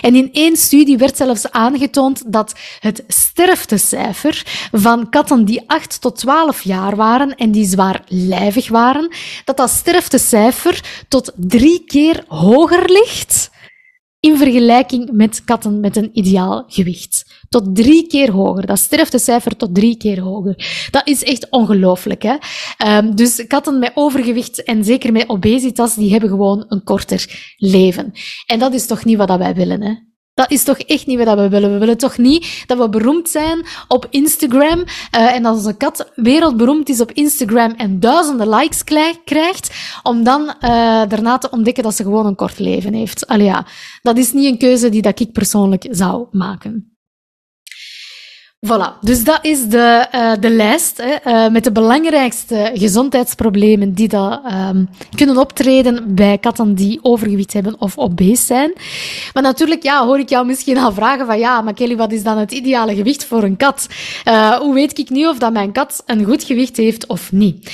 En 0.00 0.14
in 0.14 0.32
één 0.32 0.56
studie 0.56 0.98
werd 0.98 1.16
zelfs 1.16 1.50
aangetoond 1.50 2.32
dat 2.32 2.54
het 2.80 3.04
sterftecijfer 3.08 4.42
van 4.72 5.10
katten 5.10 5.44
die 5.44 5.62
8 5.66 6.00
tot 6.00 6.16
12 6.16 6.62
jaar 6.62 6.96
waren 6.96 7.34
en 7.34 7.50
die 7.50 7.66
zwaarlijvig 7.66 8.68
waren, 8.68 9.12
dat 9.44 9.56
dat 9.56 9.70
sterftecijfer 9.70 11.04
tot 11.08 11.32
drie 11.36 11.84
keer 11.84 12.24
hoger 12.28 12.90
ligt 12.90 13.50
in 14.20 14.36
vergelijking 14.36 15.10
met 15.12 15.44
katten 15.44 15.80
met 15.80 15.96
een 15.96 16.10
ideaal 16.12 16.64
gewicht. 16.66 17.44
Tot 17.48 17.74
drie 17.74 18.06
keer 18.06 18.30
hoger. 18.30 18.66
Dat 18.66 18.78
sterftecijfer 18.78 19.56
tot 19.56 19.74
drie 19.74 19.96
keer 19.96 20.20
hoger. 20.20 20.88
Dat 20.90 21.08
is 21.08 21.24
echt 21.24 21.50
ongelooflijk. 21.50 22.22
Hè? 22.22 22.36
Um, 22.98 23.16
dus 23.16 23.46
katten 23.46 23.78
met 23.78 23.92
overgewicht 23.94 24.62
en 24.62 24.84
zeker 24.84 25.12
met 25.12 25.28
obesitas, 25.28 25.94
die 25.94 26.10
hebben 26.10 26.28
gewoon 26.28 26.64
een 26.68 26.84
korter 26.84 27.54
leven. 27.56 28.12
En 28.46 28.58
dat 28.58 28.74
is 28.74 28.86
toch 28.86 29.04
niet 29.04 29.16
wat 29.16 29.36
wij 29.38 29.54
willen. 29.54 29.82
Hè? 29.82 29.94
Dat 30.36 30.50
is 30.50 30.62
toch 30.62 30.78
echt 30.78 31.06
niet 31.06 31.24
wat 31.24 31.38
we 31.38 31.48
willen. 31.48 31.72
We 31.72 31.78
willen 31.78 31.96
toch 31.96 32.18
niet 32.18 32.64
dat 32.66 32.78
we 32.78 32.88
beroemd 32.88 33.28
zijn 33.28 33.66
op 33.88 34.06
Instagram 34.10 34.78
uh, 34.78 35.34
en 35.34 35.42
dat 35.42 35.54
onze 35.54 35.76
kat 35.76 36.10
wereldberoemd 36.14 36.88
is 36.88 37.00
op 37.00 37.12
Instagram 37.12 37.72
en 37.72 38.00
duizenden 38.00 38.48
likes 38.48 38.84
krijgt, 39.24 39.74
om 40.02 40.24
dan 40.24 40.42
uh, 40.42 40.50
daarna 41.08 41.38
te 41.38 41.50
ontdekken 41.50 41.82
dat 41.82 41.94
ze 41.94 42.02
gewoon 42.02 42.26
een 42.26 42.34
kort 42.34 42.58
leven 42.58 42.92
heeft. 42.92 43.26
Allee 43.26 43.46
ja, 43.46 43.66
dat 44.02 44.18
is 44.18 44.32
niet 44.32 44.52
een 44.52 44.58
keuze 44.58 44.88
die 44.88 45.02
dat 45.02 45.20
ik 45.20 45.32
persoonlijk 45.32 45.86
zou 45.90 46.26
maken. 46.30 46.95
Voilà, 48.60 48.98
dus 49.00 49.24
dat 49.24 49.38
is 49.42 49.66
de, 49.66 50.06
uh, 50.14 50.32
de 50.40 50.50
lijst 50.50 51.02
hè, 51.02 51.46
uh, 51.46 51.52
met 51.52 51.64
de 51.64 51.72
belangrijkste 51.72 52.70
gezondheidsproblemen 52.74 53.92
die 53.92 54.08
dat, 54.08 54.40
um, 54.52 54.88
kunnen 55.16 55.36
optreden 55.36 56.14
bij 56.14 56.38
katten 56.38 56.74
die 56.74 56.98
overgewicht 57.02 57.52
hebben 57.52 57.80
of 57.80 57.98
obese 57.98 58.44
zijn. 58.44 58.72
Maar 59.32 59.42
natuurlijk 59.42 59.82
ja, 59.82 60.04
hoor 60.04 60.18
ik 60.18 60.28
jou 60.28 60.46
misschien 60.46 60.78
al 60.78 60.92
vragen 60.92 61.26
van 61.26 61.38
ja, 61.38 61.60
maar 61.60 61.74
Kelly, 61.74 61.96
wat 61.96 62.12
is 62.12 62.22
dan 62.22 62.38
het 62.38 62.52
ideale 62.52 62.94
gewicht 62.94 63.24
voor 63.24 63.42
een 63.42 63.56
kat? 63.56 63.86
Uh, 64.24 64.54
hoe 64.56 64.74
weet 64.74 64.98
ik 64.98 65.10
nu 65.10 65.26
of 65.26 65.38
dat 65.38 65.52
mijn 65.52 65.72
kat 65.72 66.02
een 66.06 66.24
goed 66.24 66.44
gewicht 66.44 66.76
heeft 66.76 67.06
of 67.06 67.32
niet? 67.32 67.70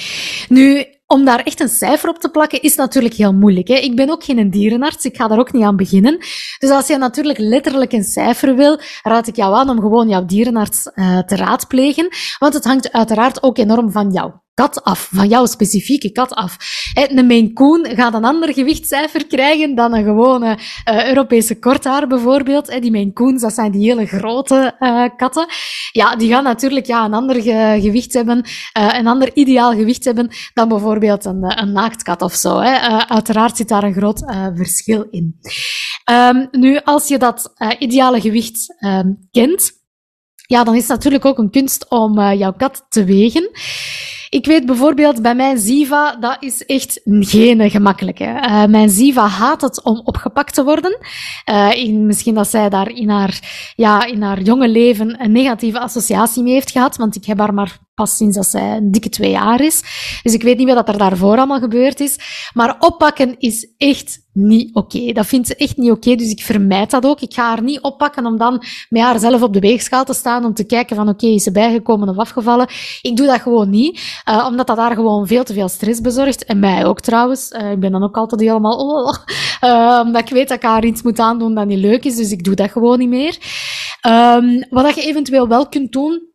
Nu, 0.48 0.84
om 1.12 1.24
daar 1.24 1.42
echt 1.42 1.60
een 1.60 1.68
cijfer 1.68 2.08
op 2.08 2.18
te 2.18 2.28
plakken 2.28 2.62
is 2.62 2.76
natuurlijk 2.76 3.14
heel 3.14 3.32
moeilijk. 3.32 3.68
Hè? 3.68 3.74
Ik 3.74 3.96
ben 3.96 4.10
ook 4.10 4.24
geen 4.24 4.50
dierenarts, 4.50 5.04
ik 5.04 5.16
ga 5.16 5.28
daar 5.28 5.38
ook 5.38 5.52
niet 5.52 5.64
aan 5.64 5.76
beginnen. 5.76 6.18
Dus 6.58 6.70
als 6.70 6.86
je 6.86 6.96
natuurlijk 6.96 7.38
letterlijk 7.38 7.92
een 7.92 8.04
cijfer 8.04 8.56
wil, 8.56 8.80
raad 9.02 9.26
ik 9.26 9.36
jou 9.36 9.54
aan 9.54 9.68
om 9.68 9.80
gewoon 9.80 10.08
jouw 10.08 10.24
dierenarts 10.24 10.90
uh, 10.94 11.18
te 11.18 11.36
raadplegen. 11.36 12.08
Want 12.38 12.54
het 12.54 12.64
hangt 12.64 12.92
uiteraard 12.92 13.42
ook 13.42 13.58
enorm 13.58 13.90
van 13.90 14.10
jou 14.10 14.32
kat 14.54 14.84
af, 14.84 15.08
van 15.12 15.28
jouw 15.28 15.46
specifieke 15.46 16.12
kat 16.12 16.34
af. 16.34 16.56
Een 16.94 17.26
Maine 17.26 17.52
Coon 17.52 17.86
gaat 17.86 18.14
een 18.14 18.24
ander 18.24 18.52
gewichtscijfer 18.52 19.26
krijgen 19.26 19.74
dan 19.74 19.94
een 19.94 20.04
gewone 20.04 20.58
uh, 20.90 21.08
Europese 21.08 21.58
korthaar 21.58 22.06
bijvoorbeeld. 22.06 22.80
Die 22.80 22.90
Maine 22.90 23.12
Coons, 23.12 23.42
dat 23.42 23.52
zijn 23.52 23.72
die 23.72 23.88
hele 23.88 24.06
grote 24.06 24.74
uh, 24.80 25.04
katten. 25.16 25.46
Ja, 25.92 26.16
die 26.16 26.30
gaan 26.30 26.44
natuurlijk 26.44 26.86
ja, 26.86 27.04
een 27.04 27.14
ander 27.14 27.42
ge 27.42 27.78
gewicht 27.80 28.12
hebben, 28.12 28.44
uh, 28.78 28.94
een 28.98 29.06
ander 29.06 29.30
ideaal 29.34 29.72
gewicht 29.72 30.04
hebben 30.04 30.30
dan 30.54 30.68
bijvoorbeeld 30.68 31.24
een, 31.24 31.72
naaktkat 31.72 32.22
of 32.22 32.34
zo. 32.34 32.58
Uiteraard 32.58 33.56
zit 33.56 33.68
daar 33.68 33.82
een 33.82 33.94
groot 33.94 34.22
verschil 34.54 35.06
in. 35.10 35.40
Um, 36.10 36.48
nu, 36.50 36.80
als 36.84 37.08
je 37.08 37.18
dat 37.18 37.52
ideale 37.78 38.20
gewicht 38.20 38.74
um, 38.84 39.28
kent, 39.30 39.70
ja, 40.46 40.64
dan 40.64 40.74
is 40.74 40.80
het 40.80 40.90
natuurlijk 40.90 41.24
ook 41.24 41.38
een 41.38 41.50
kunst 41.50 41.90
om 41.90 42.20
jouw 42.20 42.52
kat 42.52 42.86
te 42.88 43.04
wegen. 43.04 43.50
Ik 44.32 44.46
weet 44.46 44.66
bijvoorbeeld 44.66 45.22
bij 45.22 45.34
mijn 45.34 45.58
Ziva, 45.58 46.16
dat 46.16 46.36
is 46.40 46.64
echt 46.66 47.00
geen 47.04 47.70
gemakkelijke. 47.70 48.24
Uh, 48.24 48.64
mijn 48.64 48.90
Ziva 48.90 49.26
haat 49.26 49.60
het 49.60 49.82
om 49.82 50.00
opgepakt 50.04 50.54
te 50.54 50.64
worden. 50.64 50.98
In, 51.74 52.06
misschien 52.06 52.34
dat 52.34 52.48
zij 52.48 52.68
daar 52.68 52.90
in 52.90 53.08
haar, 53.08 53.40
ja, 53.76 54.04
in 54.04 54.22
haar 54.22 54.40
jonge 54.40 54.68
leven 54.68 55.22
een 55.22 55.32
negatieve 55.32 55.80
associatie 55.80 56.42
mee 56.42 56.52
heeft 56.52 56.70
gehad, 56.70 56.96
want 56.96 57.16
ik 57.16 57.24
heb 57.24 57.38
haar 57.38 57.54
maar 57.54 57.78
pas 57.94 58.16
sinds 58.16 58.36
dat 58.36 58.46
zij 58.46 58.76
een 58.76 58.90
dikke 58.90 59.08
twee 59.08 59.30
jaar 59.30 59.60
is. 59.60 59.82
Dus 60.22 60.34
ik 60.34 60.42
weet 60.42 60.58
niet 60.58 60.74
wat 60.74 60.88
er 60.88 60.98
daarvoor 60.98 61.36
allemaal 61.36 61.60
gebeurd 61.60 62.00
is. 62.00 62.18
Maar 62.54 62.76
oppakken 62.78 63.34
is 63.38 63.68
echt 63.76 64.20
niet 64.32 64.74
oké. 64.74 65.12
Dat 65.12 65.26
vindt 65.26 65.46
ze 65.46 65.56
echt 65.56 65.76
niet 65.76 65.90
oké, 65.90 66.14
dus 66.14 66.30
ik 66.30 66.42
vermijd 66.42 66.90
dat 66.90 67.06
ook. 67.06 67.20
Ik 67.20 67.34
ga 67.34 67.48
haar 67.48 67.62
niet 67.62 67.80
oppakken 67.80 68.26
om 68.26 68.38
dan 68.38 68.64
met 68.88 69.02
haar 69.02 69.18
zelf 69.18 69.42
op 69.42 69.52
de 69.52 69.60
weegschaal 69.60 70.04
te 70.04 70.12
staan 70.12 70.44
om 70.44 70.54
te 70.54 70.64
kijken 70.64 70.96
van 70.96 71.08
oké, 71.08 71.26
is 71.26 71.42
ze 71.42 71.52
bijgekomen 71.52 72.08
of 72.08 72.16
afgevallen. 72.18 72.68
Ik 73.02 73.16
doe 73.16 73.26
dat 73.26 73.40
gewoon 73.40 73.70
niet, 73.70 74.20
uh, 74.28 74.46
omdat 74.48 74.66
dat 74.66 74.76
haar 74.76 74.94
gewoon 74.94 75.26
veel 75.26 75.44
te 75.44 75.52
veel 75.52 75.68
stress 75.68 76.00
bezorgt. 76.00 76.44
En 76.44 76.58
mij 76.58 76.84
ook 76.84 77.00
trouwens. 77.00 77.50
Uh, 77.50 77.70
ik 77.70 77.80
ben 77.80 77.92
dan 77.92 78.02
ook 78.02 78.16
altijd 78.16 78.40
helemaal 78.40 78.76
oh, 78.76 79.14
uh, 79.64 80.00
omdat 80.04 80.22
ik 80.22 80.28
weet 80.28 80.48
dat 80.48 80.56
ik 80.56 80.62
haar 80.62 80.84
iets 80.84 81.02
moet 81.02 81.18
aandoen 81.18 81.54
dat 81.54 81.66
niet 81.66 81.78
leuk 81.78 82.04
is, 82.04 82.16
dus 82.16 82.30
ik 82.30 82.44
doe 82.44 82.54
dat 82.54 82.70
gewoon 82.70 82.98
niet 82.98 83.08
meer. 83.08 83.38
Um, 84.06 84.64
wat 84.70 84.94
je 84.94 85.02
eventueel 85.02 85.48
wel 85.48 85.68
kunt 85.68 85.92
doen, 85.92 86.31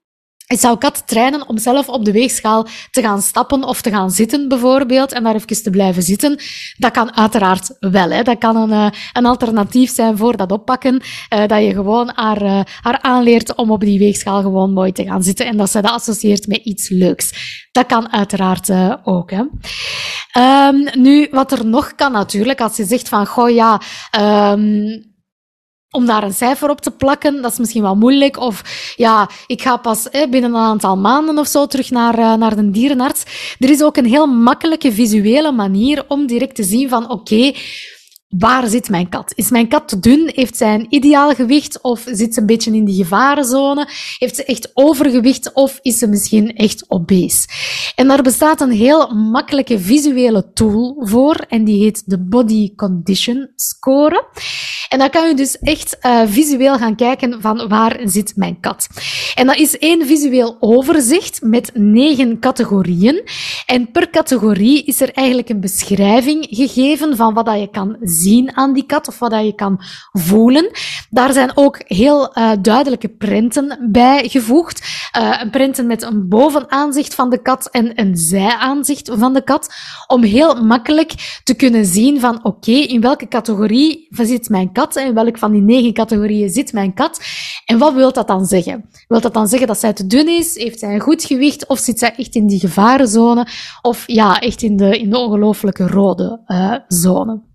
ik 0.47 0.59
zou 0.59 0.77
kat 0.77 1.03
trainen 1.05 1.47
om 1.47 1.57
zelf 1.57 1.89
op 1.89 2.05
de 2.05 2.11
weegschaal 2.11 2.67
te 2.91 3.01
gaan 3.01 3.21
stappen 3.21 3.63
of 3.63 3.81
te 3.81 3.89
gaan 3.89 4.11
zitten, 4.11 4.47
bijvoorbeeld, 4.47 5.11
en 5.11 5.23
daar 5.23 5.35
even 5.35 5.63
te 5.63 5.69
blijven 5.69 6.03
zitten. 6.03 6.39
Dat 6.77 6.91
kan 6.91 7.15
uiteraard 7.15 7.75
wel. 7.79 8.09
Hè. 8.09 8.23
Dat 8.23 8.37
kan 8.37 8.55
een, 8.55 8.69
uh, 8.69 8.89
een 9.13 9.25
alternatief 9.25 9.93
zijn 9.93 10.17
voor 10.17 10.37
dat 10.37 10.51
oppakken. 10.51 10.93
Uh, 10.93 11.47
dat 11.47 11.63
je 11.63 11.73
gewoon 11.73 12.11
haar, 12.15 12.41
uh, 12.41 12.59
haar 12.81 13.01
aanleert 13.01 13.55
om 13.55 13.71
op 13.71 13.79
die 13.79 13.99
weegschaal 13.99 14.41
gewoon 14.41 14.73
mooi 14.73 14.91
te 14.91 15.03
gaan 15.03 15.23
zitten 15.23 15.45
en 15.45 15.57
dat 15.57 15.69
ze 15.69 15.81
dat 15.81 15.91
associeert 15.91 16.47
met 16.47 16.57
iets 16.57 16.89
leuks. 16.89 17.31
Dat 17.71 17.85
kan 17.85 18.13
uiteraard 18.13 18.69
ook. 19.03 19.31
Hè. 19.31 19.43
Um, 20.67 20.87
nu, 20.93 21.27
wat 21.31 21.51
er 21.51 21.65
nog 21.65 21.95
kan 21.95 22.11
natuurlijk, 22.11 22.61
als 22.61 22.77
je 22.77 22.85
zegt 22.85 23.09
van, 23.09 23.27
goh 23.27 23.49
ja, 23.49 23.81
um, 24.51 25.15
om 25.91 26.05
daar 26.05 26.23
een 26.23 26.33
cijfer 26.33 26.69
op 26.69 26.81
te 26.81 26.91
plakken, 26.91 27.41
dat 27.41 27.51
is 27.51 27.57
misschien 27.57 27.81
wel 27.81 27.95
moeilijk. 27.95 28.39
Of 28.39 28.63
ja, 28.95 29.29
ik 29.47 29.61
ga 29.61 29.77
pas 29.77 30.09
eh, 30.09 30.29
binnen 30.29 30.53
een 30.53 30.61
aantal 30.61 30.97
maanden 30.97 31.37
of 31.37 31.47
zo 31.47 31.65
terug 31.65 31.89
naar, 31.89 32.19
uh, 32.19 32.33
naar 32.33 32.55
de 32.55 32.69
dierenarts. 32.69 33.23
Er 33.59 33.69
is 33.69 33.83
ook 33.83 33.97
een 33.97 34.05
heel 34.05 34.27
makkelijke 34.27 34.91
visuele 34.91 35.51
manier 35.51 36.05
om 36.07 36.27
direct 36.27 36.55
te 36.55 36.63
zien 36.63 36.89
van 36.89 37.03
oké, 37.03 37.13
okay, 37.13 37.55
Waar 38.39 38.67
zit 38.67 38.89
mijn 38.89 39.09
kat? 39.09 39.31
Is 39.35 39.49
mijn 39.49 39.67
kat 39.67 39.87
te 39.87 39.99
dun? 39.99 40.31
Heeft 40.33 40.57
zij 40.57 40.73
een 40.73 40.85
ideaal 40.89 41.33
gewicht? 41.33 41.81
Of 41.81 42.03
zit 42.05 42.33
ze 42.33 42.39
een 42.39 42.45
beetje 42.45 42.73
in 42.73 42.85
die 42.85 42.95
gevarenzone? 42.95 43.87
Heeft 44.17 44.35
ze 44.35 44.43
echt 44.43 44.71
overgewicht? 44.73 45.53
Of 45.53 45.79
is 45.81 45.97
ze 45.97 46.07
misschien 46.07 46.55
echt 46.55 46.85
obese? 46.87 47.47
En 47.95 48.07
daar 48.07 48.21
bestaat 48.21 48.61
een 48.61 48.71
heel 48.71 49.13
makkelijke 49.13 49.79
visuele 49.79 50.53
tool 50.53 50.95
voor. 50.99 51.35
En 51.35 51.63
die 51.63 51.83
heet 51.83 52.03
de 52.05 52.19
Body 52.19 52.75
Condition 52.75 53.49
Score. 53.55 54.27
En 54.89 54.99
dan 54.99 55.09
kan 55.09 55.27
je 55.27 55.35
dus 55.35 55.57
echt 55.59 55.97
uh, 56.01 56.21
visueel 56.25 56.77
gaan 56.77 56.95
kijken 56.95 57.41
van 57.41 57.67
waar 57.67 57.99
zit 58.03 58.33
mijn 58.35 58.59
kat. 58.59 58.87
En 59.35 59.47
dat 59.47 59.57
is 59.57 59.77
één 59.77 60.05
visueel 60.05 60.57
overzicht 60.59 61.41
met 61.41 61.71
negen 61.73 62.39
categorieën. 62.39 63.23
En 63.65 63.91
per 63.91 64.09
categorie 64.09 64.83
is 64.83 65.01
er 65.01 65.11
eigenlijk 65.13 65.49
een 65.49 65.59
beschrijving 65.59 66.47
gegeven 66.49 67.15
van 67.15 67.33
wat 67.33 67.45
dat 67.45 67.59
je 67.59 67.69
kan 67.69 67.97
zien 68.01 68.25
aan 68.53 68.73
die 68.73 68.85
kat 68.85 69.07
of 69.07 69.19
wat 69.19 69.31
dat 69.31 69.45
je 69.45 69.55
kan 69.55 69.81
voelen. 70.11 70.71
Daar 71.09 71.33
zijn 71.33 71.51
ook 71.55 71.81
heel 71.85 72.37
uh, 72.37 72.51
duidelijke 72.61 73.09
printen 73.09 73.89
bijgevoegd. 73.91 75.07
Uh, 75.17 75.41
printen 75.51 75.87
met 75.87 76.01
een 76.01 76.27
bovenaanzicht 76.27 77.15
van 77.15 77.29
de 77.29 77.41
kat 77.41 77.69
en 77.71 77.99
een 77.99 78.17
zijaanzicht 78.17 79.11
van 79.13 79.33
de 79.33 79.43
kat. 79.43 79.73
Om 80.07 80.23
heel 80.23 80.63
makkelijk 80.63 81.41
te 81.43 81.53
kunnen 81.53 81.85
zien 81.85 82.19
van 82.19 82.43
oké, 82.43 82.71
in 82.71 83.01
welke 83.01 83.27
categorie 83.27 84.07
zit 84.09 84.49
mijn 84.49 84.71
kat 84.71 84.95
en 84.95 85.05
in 85.05 85.13
welke 85.13 85.39
van 85.39 85.51
die 85.51 85.61
negen 85.61 85.93
categorieën 85.93 86.49
zit 86.49 86.73
mijn 86.73 86.93
kat. 86.93 87.19
En 87.65 87.77
wat 87.77 87.93
wil 87.93 88.11
dat 88.11 88.27
dan 88.27 88.45
zeggen? 88.45 88.89
Wil 89.07 89.21
dat 89.21 89.33
dan 89.33 89.47
zeggen 89.47 89.67
dat 89.67 89.79
zij 89.79 89.93
te 89.93 90.07
dun 90.07 90.27
is? 90.27 90.55
Heeft 90.55 90.79
zij 90.79 90.93
een 90.93 90.99
goed 90.99 91.23
gewicht? 91.23 91.67
Of 91.67 91.79
zit 91.79 91.99
zij 91.99 92.15
echt 92.15 92.35
in 92.35 92.47
die 92.47 92.59
gevarenzone? 92.59 93.47
Of 93.81 94.03
ja, 94.07 94.39
echt 94.39 94.61
in 94.61 94.77
de, 94.77 94.99
in 94.99 95.09
de 95.09 95.17
ongelooflijke 95.17 95.87
rode 95.87 96.41
uh, 96.47 96.75
zone? 96.87 97.46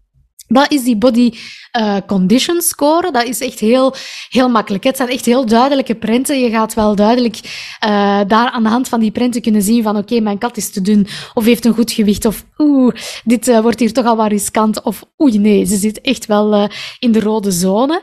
Dat 0.53 0.73
is 0.73 0.83
die 0.83 0.97
body 0.97 1.33
uh, 1.79 1.97
condition 2.07 2.61
score. 2.61 3.11
Dat 3.11 3.25
is 3.25 3.41
echt 3.41 3.59
heel, 3.59 3.95
heel 4.29 4.49
makkelijk. 4.49 4.85
Het 4.85 4.97
zijn 4.97 5.09
echt 5.09 5.25
heel 5.25 5.47
duidelijke 5.47 5.95
printen. 5.95 6.41
Je 6.41 6.51
gaat 6.51 6.75
wel 6.75 6.95
duidelijk 6.95 7.37
uh, 7.85 8.21
daar 8.27 8.51
aan 8.51 8.63
de 8.63 8.69
hand 8.69 8.89
van 8.89 9.01
die 9.01 9.11
printen 9.11 9.43
kunnen 9.43 9.63
zien 9.63 9.83
van 9.83 9.97
oké, 9.97 10.21
mijn 10.21 10.39
kat 10.39 10.57
is 10.57 10.71
te 10.71 10.83
dun 10.83 11.07
of 11.35 11.45
heeft 11.45 11.65
een 11.65 11.75
goed 11.75 11.93
gewicht 11.93 12.25
of 12.25 12.45
oeh, 12.59 12.95
dit 13.25 13.49
uh, 13.49 13.61
wordt 13.61 13.81
hier 13.81 13.93
toch 13.93 14.05
al 14.05 14.17
wat 14.17 14.31
riskant 14.31 14.83
of 14.83 15.05
oei, 15.23 15.39
nee, 15.39 15.65
ze 15.65 15.77
zit 15.77 16.01
echt 16.01 16.27
wel 16.27 16.69
in 16.99 17.13
de 17.13 17.21
rode 17.21 17.51
zone. 17.51 18.03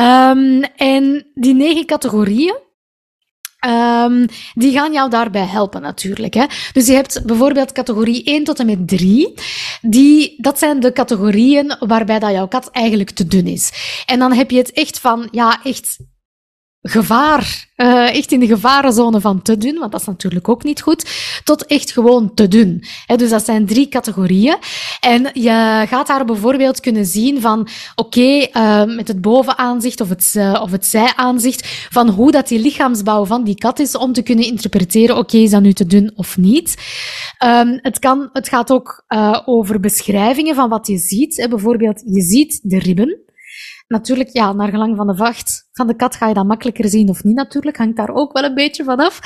Um, 0.00 0.62
en 0.76 1.26
die 1.34 1.54
negen 1.54 1.86
categorieën, 1.86 2.56
Um, 3.66 4.26
die 4.54 4.72
gaan 4.72 4.92
jou 4.92 5.10
daarbij 5.10 5.46
helpen 5.46 5.82
natuurlijk. 5.82 6.34
Hè. 6.34 6.44
Dus 6.72 6.86
je 6.86 6.92
hebt 6.92 7.22
bijvoorbeeld 7.26 7.72
categorie 7.72 8.24
1 8.24 8.44
tot 8.44 8.58
en 8.58 8.66
met 8.66 8.88
3. 8.88 9.34
Die, 9.80 10.34
dat 10.36 10.58
zijn 10.58 10.80
de 10.80 10.92
categorieën 10.92 11.76
waarbij 11.78 12.18
dat 12.18 12.30
jouw 12.30 12.48
kat 12.48 12.70
eigenlijk 12.70 13.10
te 13.10 13.26
dun 13.26 13.46
is. 13.46 13.72
En 14.06 14.18
dan 14.18 14.32
heb 14.32 14.50
je 14.50 14.56
het 14.56 14.72
echt 14.72 14.98
van, 14.98 15.28
ja, 15.30 15.60
echt 15.62 15.98
gevaar, 16.86 17.68
uh, 17.76 18.16
echt 18.16 18.32
in 18.32 18.40
de 18.40 18.46
gevarenzone 18.46 19.20
van 19.20 19.42
te 19.42 19.56
dun, 19.56 19.78
want 19.78 19.92
dat 19.92 20.00
is 20.00 20.06
natuurlijk 20.06 20.48
ook 20.48 20.64
niet 20.64 20.80
goed, 20.80 21.04
tot 21.44 21.66
echt 21.66 21.92
gewoon 21.92 22.34
te 22.34 22.48
dun. 22.48 22.84
He, 23.06 23.16
dus 23.16 23.30
dat 23.30 23.44
zijn 23.44 23.66
drie 23.66 23.88
categorieën. 23.88 24.56
En 25.00 25.30
je 25.32 25.84
gaat 25.88 26.06
daar 26.06 26.24
bijvoorbeeld 26.24 26.80
kunnen 26.80 27.06
zien 27.06 27.40
van, 27.40 27.68
oké, 27.94 28.18
okay, 28.18 28.50
uh, 28.52 28.96
met 28.96 29.08
het 29.08 29.20
bovenaanzicht 29.20 30.00
of 30.00 30.08
het, 30.08 30.34
of 30.60 30.70
het 30.70 30.86
zijaanzicht, 30.86 31.88
van 31.90 32.08
hoe 32.08 32.30
dat 32.30 32.48
die 32.48 32.58
lichaamsbouw 32.58 33.24
van 33.24 33.44
die 33.44 33.58
kat 33.58 33.78
is, 33.78 33.96
om 33.96 34.12
te 34.12 34.22
kunnen 34.22 34.44
interpreteren, 34.44 35.16
oké, 35.16 35.36
is 35.36 35.50
dat 35.50 35.62
nu 35.62 35.72
te 35.72 35.86
dun 35.86 36.12
of 36.14 36.36
niet. 36.36 36.74
Um, 37.44 37.78
het, 37.82 37.98
kan, 37.98 38.28
het 38.32 38.48
gaat 38.48 38.72
ook 38.72 39.04
over 39.44 39.80
beschrijvingen 39.80 40.54
van 40.54 40.68
wat 40.68 40.86
je 40.86 40.98
ziet. 40.98 41.36
He, 41.36 41.48
bijvoorbeeld, 41.48 42.02
je 42.06 42.22
ziet 42.22 42.60
de 42.62 42.78
ribben. 42.78 43.18
Natuurlijk, 43.86 44.28
ja, 44.28 44.52
naar 44.52 44.68
gelang 44.68 44.96
van 44.96 45.06
de 45.06 45.16
vacht 45.16 45.68
van 45.72 45.86
de 45.86 45.96
kat 45.96 46.14
ga 46.14 46.28
je 46.28 46.34
dat 46.34 46.46
makkelijker 46.46 46.88
zien 46.88 47.08
of 47.08 47.24
niet 47.24 47.36
natuurlijk. 47.36 47.76
Hangt 47.76 47.96
daar 47.96 48.14
ook 48.14 48.32
wel 48.32 48.44
een 48.44 48.54
beetje 48.54 48.84
van 48.84 48.96
af. 48.96 49.20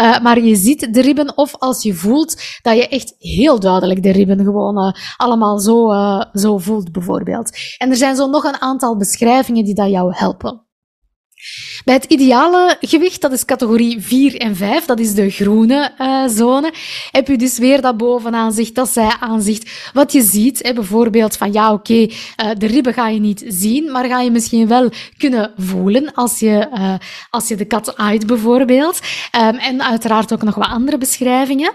Uh, 0.00 0.20
maar 0.20 0.40
je 0.40 0.56
ziet 0.56 0.94
de 0.94 1.00
ribben 1.00 1.36
of 1.36 1.56
als 1.58 1.82
je 1.82 1.94
voelt 1.94 2.42
dat 2.62 2.76
je 2.76 2.88
echt 2.88 3.14
heel 3.18 3.60
duidelijk 3.60 4.02
de 4.02 4.10
ribben 4.10 4.44
gewoon 4.44 4.78
uh, 4.78 4.92
allemaal 5.16 5.58
zo, 5.58 5.92
uh, 5.92 6.24
zo 6.32 6.58
voelt 6.58 6.92
bijvoorbeeld. 6.92 7.58
En 7.78 7.90
er 7.90 7.96
zijn 7.96 8.16
zo 8.16 8.28
nog 8.28 8.44
een 8.44 8.60
aantal 8.60 8.96
beschrijvingen 8.96 9.64
die 9.64 9.74
dat 9.74 9.90
jou 9.90 10.14
helpen. 10.14 10.68
Bij 11.84 11.94
het 11.94 12.04
ideale 12.04 12.76
gewicht, 12.80 13.20
dat 13.20 13.32
is 13.32 13.44
categorie 13.44 14.00
4 14.00 14.36
en 14.36 14.56
5, 14.56 14.84
dat 14.84 15.00
is 15.00 15.14
de 15.14 15.30
groene 15.30 15.92
uh, 15.98 16.28
zone, 16.28 16.72
heb 17.10 17.26
je 17.26 17.36
dus 17.36 17.58
weer 17.58 17.80
dat 17.80 17.96
bovenaanzicht, 17.96 18.74
dat 18.74 18.88
zijaanzicht. 18.88 19.90
Wat 19.92 20.12
je 20.12 20.22
ziet, 20.22 20.72
bijvoorbeeld 20.74 21.36
van 21.36 21.52
ja, 21.52 21.72
oké, 21.72 21.94
uh, 21.94 22.06
de 22.58 22.66
ribben 22.66 22.94
ga 22.94 23.08
je 23.08 23.20
niet 23.20 23.44
zien, 23.46 23.90
maar 23.90 24.04
ga 24.04 24.20
je 24.20 24.30
misschien 24.30 24.68
wel 24.68 24.90
kunnen 25.18 25.52
voelen 25.56 26.14
als 26.14 26.38
je, 26.38 26.68
uh, 26.74 26.94
als 27.30 27.48
je 27.48 27.56
de 27.56 27.64
kat 27.64 27.96
uit 27.96 28.26
bijvoorbeeld. 28.26 29.00
Um, 29.36 29.56
en 29.56 29.82
uiteraard 29.82 30.32
ook 30.32 30.42
nog 30.42 30.54
wat 30.54 30.68
andere 30.68 30.98
beschrijvingen. 30.98 31.72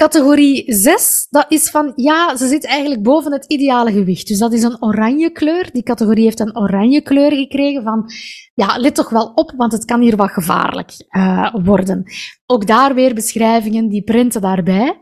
Categorie 0.00 0.64
6, 0.66 1.26
dat 1.30 1.46
is 1.48 1.70
van, 1.70 1.92
ja, 1.96 2.36
ze 2.36 2.48
zit 2.48 2.66
eigenlijk 2.66 3.02
boven 3.02 3.32
het 3.32 3.44
ideale 3.44 3.92
gewicht. 3.92 4.28
Dus 4.28 4.38
dat 4.38 4.52
is 4.52 4.62
een 4.62 4.82
oranje 4.82 5.30
kleur. 5.30 5.68
Die 5.72 5.82
categorie 5.82 6.24
heeft 6.24 6.40
een 6.40 6.56
oranje 6.56 7.00
kleur 7.00 7.32
gekregen 7.32 7.82
van, 7.82 8.10
ja, 8.54 8.76
let 8.78 8.94
toch 8.94 9.10
wel 9.10 9.32
op, 9.34 9.52
want 9.56 9.72
het 9.72 9.84
kan 9.84 10.00
hier 10.00 10.16
wat 10.16 10.30
gevaarlijk 10.30 11.06
uh, 11.10 11.54
worden. 11.62 12.04
Ook 12.46 12.66
daar 12.66 12.94
weer 12.94 13.14
beschrijvingen, 13.14 13.88
die 13.88 14.02
printen 14.02 14.40
daarbij. 14.40 14.98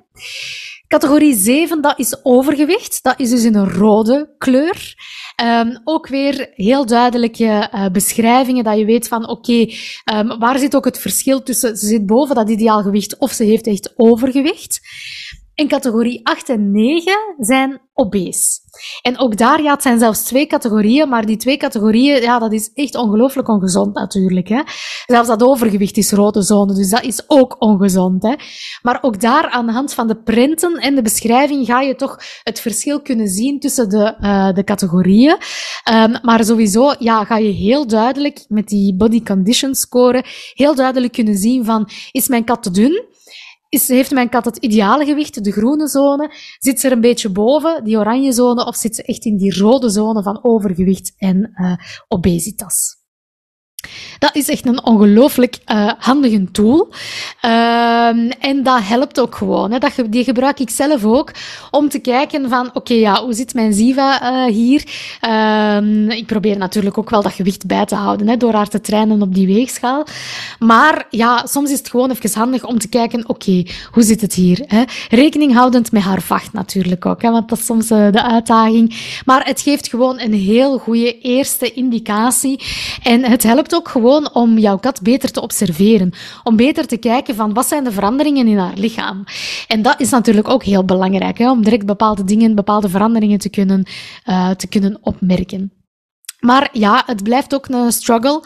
Categorie 0.88 1.35
7, 1.35 1.80
dat 1.80 1.99
is 1.99 2.16
overgewicht. 2.23 3.02
Dat 3.02 3.21
is 3.21 3.30
dus 3.30 3.45
in 3.45 3.54
een 3.54 3.71
rode 3.71 4.35
kleur. 4.38 4.95
Um, 5.45 5.80
ook 5.85 6.09
weer 6.09 6.50
heel 6.54 6.87
duidelijke 6.87 7.71
uh, 7.75 7.87
beschrijvingen, 7.88 8.64
dat 8.64 8.78
je 8.78 8.85
weet 8.85 9.09
van 9.09 9.28
oké, 9.28 9.66
um, 10.14 10.38
waar 10.38 10.59
zit 10.59 10.76
ook 10.76 10.85
het 10.85 10.99
verschil 10.99 11.42
tussen, 11.42 11.76
ze 11.76 11.87
zit 11.87 12.07
boven 12.07 12.35
dat 12.35 12.50
ideaalgewicht 12.50 13.18
of 13.18 13.33
ze 13.33 13.45
heeft 13.45 13.66
echt 13.66 13.92
overgewicht. 13.97 14.80
In 15.58 15.68
categorie 15.68 16.20
8 16.22 16.48
en 16.48 16.70
9 16.70 17.34
zijn 17.38 17.80
obese. 17.94 18.60
En 19.02 19.18
ook 19.18 19.36
daar, 19.36 19.62
ja, 19.62 19.72
het 19.72 19.82
zijn 19.82 19.98
zelfs 19.98 20.22
twee 20.22 20.46
categorieën, 20.46 21.08
maar 21.08 21.26
die 21.26 21.36
twee 21.36 21.56
categorieën, 21.56 22.22
ja, 22.22 22.38
dat 22.38 22.52
is 22.52 22.70
echt 22.74 22.94
ongelooflijk 22.94 23.48
ongezond 23.48 23.94
natuurlijk. 23.94 24.48
Hè. 24.48 24.62
Zelfs 25.06 25.28
dat 25.28 25.42
overgewicht 25.42 25.96
is 25.96 26.12
rode 26.12 26.42
zone, 26.42 26.74
dus 26.74 26.90
dat 26.90 27.02
is 27.02 27.22
ook 27.26 27.56
ongezond. 27.58 28.22
Hè. 28.22 28.34
Maar 28.82 28.98
ook 29.00 29.20
daar, 29.20 29.48
aan 29.48 29.66
de 29.66 29.72
hand 29.72 29.94
van 29.94 30.06
de 30.06 30.16
printen 30.16 30.74
en 30.74 30.94
de 30.94 31.02
beschrijving, 31.02 31.66
ga 31.66 31.80
je 31.80 31.94
toch 31.94 32.18
het 32.42 32.60
verschil 32.60 33.02
kunnen 33.02 33.28
zien 33.28 33.60
tussen 33.60 33.88
de, 33.88 34.16
uh, 34.20 34.52
de 34.52 34.64
categorieën. 34.64 35.36
Um, 35.92 36.18
maar 36.22 36.44
sowieso, 36.44 36.94
ja, 36.98 37.24
ga 37.24 37.36
je 37.36 37.52
heel 37.52 37.86
duidelijk 37.86 38.44
met 38.48 38.68
die 38.68 38.94
body 38.94 39.22
condition 39.22 39.74
score 39.74 40.24
heel 40.54 40.74
duidelijk 40.74 41.12
kunnen 41.12 41.36
zien 41.36 41.64
van, 41.64 41.88
is 42.12 42.28
mijn 42.28 42.44
kat 42.44 42.62
te 42.62 42.70
dun? 42.70 43.06
Is, 43.68 43.88
heeft 43.88 44.10
mijn 44.10 44.28
kat 44.28 44.44
het 44.44 44.56
ideale 44.56 45.04
gewicht, 45.04 45.44
de 45.44 45.52
groene 45.52 45.88
zone? 45.88 46.32
Zit 46.58 46.80
ze 46.80 46.87
er 46.87 46.92
een 46.92 47.00
beetje 47.00 47.28
boven, 47.28 47.84
die 47.84 47.98
oranje 47.98 48.32
zone, 48.32 48.66
of 48.66 48.76
zit 48.76 48.94
ze 48.94 49.02
echt 49.02 49.25
in 49.25 49.37
die 49.37 49.58
rode 49.58 49.88
zone 49.88 50.22
van 50.22 50.44
overgewicht 50.44 51.12
en 51.16 51.52
uh, 51.54 51.76
obesitas? 52.08 52.98
Dat 54.18 54.37
is 54.37 54.49
echt 54.49 54.66
een 54.66 54.85
ongelooflijk 54.85 55.58
uh, 55.66 55.92
handige 55.99 56.50
tool. 56.50 56.88
Uh, 57.44 58.08
en 58.44 58.62
dat 58.62 58.78
helpt 58.82 59.20
ook 59.20 59.35
gewoon. 59.35 59.70
Hè. 59.70 59.78
Dat, 59.78 59.92
die 60.06 60.25
gebruik 60.25 60.61
ik 60.61 60.70
zelf 60.70 61.04
ook 61.04 61.32
om 61.70 61.88
te 61.88 61.99
kijken 61.99 62.49
van, 62.49 62.70
oké, 62.75 62.94
ja, 62.94 63.23
hoe 63.23 63.32
zit 63.32 63.54
mijn 63.54 63.73
Ziva 63.73 64.23
uh, 64.23 64.54
hier? 64.54 64.85
Uh, 65.28 66.08
ik 66.08 66.26
probeer 66.26 66.56
natuurlijk 66.56 66.99
ook 66.99 67.11
wel 67.11 67.23
dat 67.23 67.32
gewicht 67.32 67.66
bij 67.66 67.85
te 67.85 67.94
houden, 67.94 68.28
hè, 68.28 68.37
door 68.37 68.52
haar 68.52 68.68
te 68.68 68.80
trainen 68.80 69.23
op 69.23 69.35
die 69.35 69.47
weegschaal. 69.47 70.06
Maar 70.58 71.06
ja, 71.11 71.47
soms 71.47 71.70
is 71.70 71.78
het 71.78 71.90
gewoon 71.90 72.11
even 72.11 72.38
handig 72.38 72.64
om 72.64 72.78
te 72.78 72.88
kijken, 72.88 73.28
oké, 73.28 73.64
hoe 73.90 74.02
zit 74.02 74.20
het 74.20 74.35
hier? 74.35 74.64
Hè? 74.66 74.82
Rekening 75.08 75.54
houdend 75.54 75.92
met 75.92 76.02
haar 76.02 76.23
vacht 76.23 76.52
natuurlijk 76.52 77.06
ook, 77.06 77.23
hè, 77.23 77.30
want 77.30 77.49
dat 77.49 77.58
is 77.58 77.66
soms 77.66 77.90
uh, 77.90 78.12
de 78.12 78.23
uitdaging. 78.23 78.97
Maar 79.25 79.47
het 79.47 79.61
geeft 79.61 79.88
gewoon 79.88 80.20
een 80.20 80.35
heel 80.35 80.78
goede 80.78 81.18
eerste 81.18 81.73
indicatie. 81.73 82.61
En 83.02 83.25
het 83.25 83.42
helpt 83.42 83.67
ook 83.75 83.88
gewoon 83.88 84.34
om 84.34 84.58
jouw 84.58 84.78
kat 84.78 85.02
beter 85.02 85.30
te 85.30 85.40
observeren. 85.40 86.12
Om 86.44 86.56
beter 86.56 86.87
te 86.87 86.96
kijken 86.96 87.34
van 87.34 87.54
wat 87.54 87.66
zijn 87.66 87.84
de 87.84 87.92
veranderingen 87.92 88.46
in 88.46 88.58
haar 88.58 88.76
lichaam. 88.76 89.25
En 89.66 89.82
dat 89.82 90.00
is 90.00 90.10
natuurlijk 90.10 90.48
ook 90.48 90.64
heel 90.64 90.84
belangrijk, 90.84 91.38
hè, 91.38 91.50
om 91.50 91.62
direct 91.62 91.87
bepaalde 91.87 92.25
dingen, 92.25 92.54
bepaalde 92.54 92.88
veranderingen 92.88 93.38
te 93.38 93.48
kunnen, 93.48 93.87
uh, 94.26 94.50
te 94.50 94.66
kunnen 94.66 94.98
opmerken. 95.00 95.77
Maar 96.38 96.68
ja, 96.73 97.02
het 97.07 97.23
blijft 97.23 97.54
ook 97.54 97.68
een 97.68 97.92
struggle. 97.92 98.42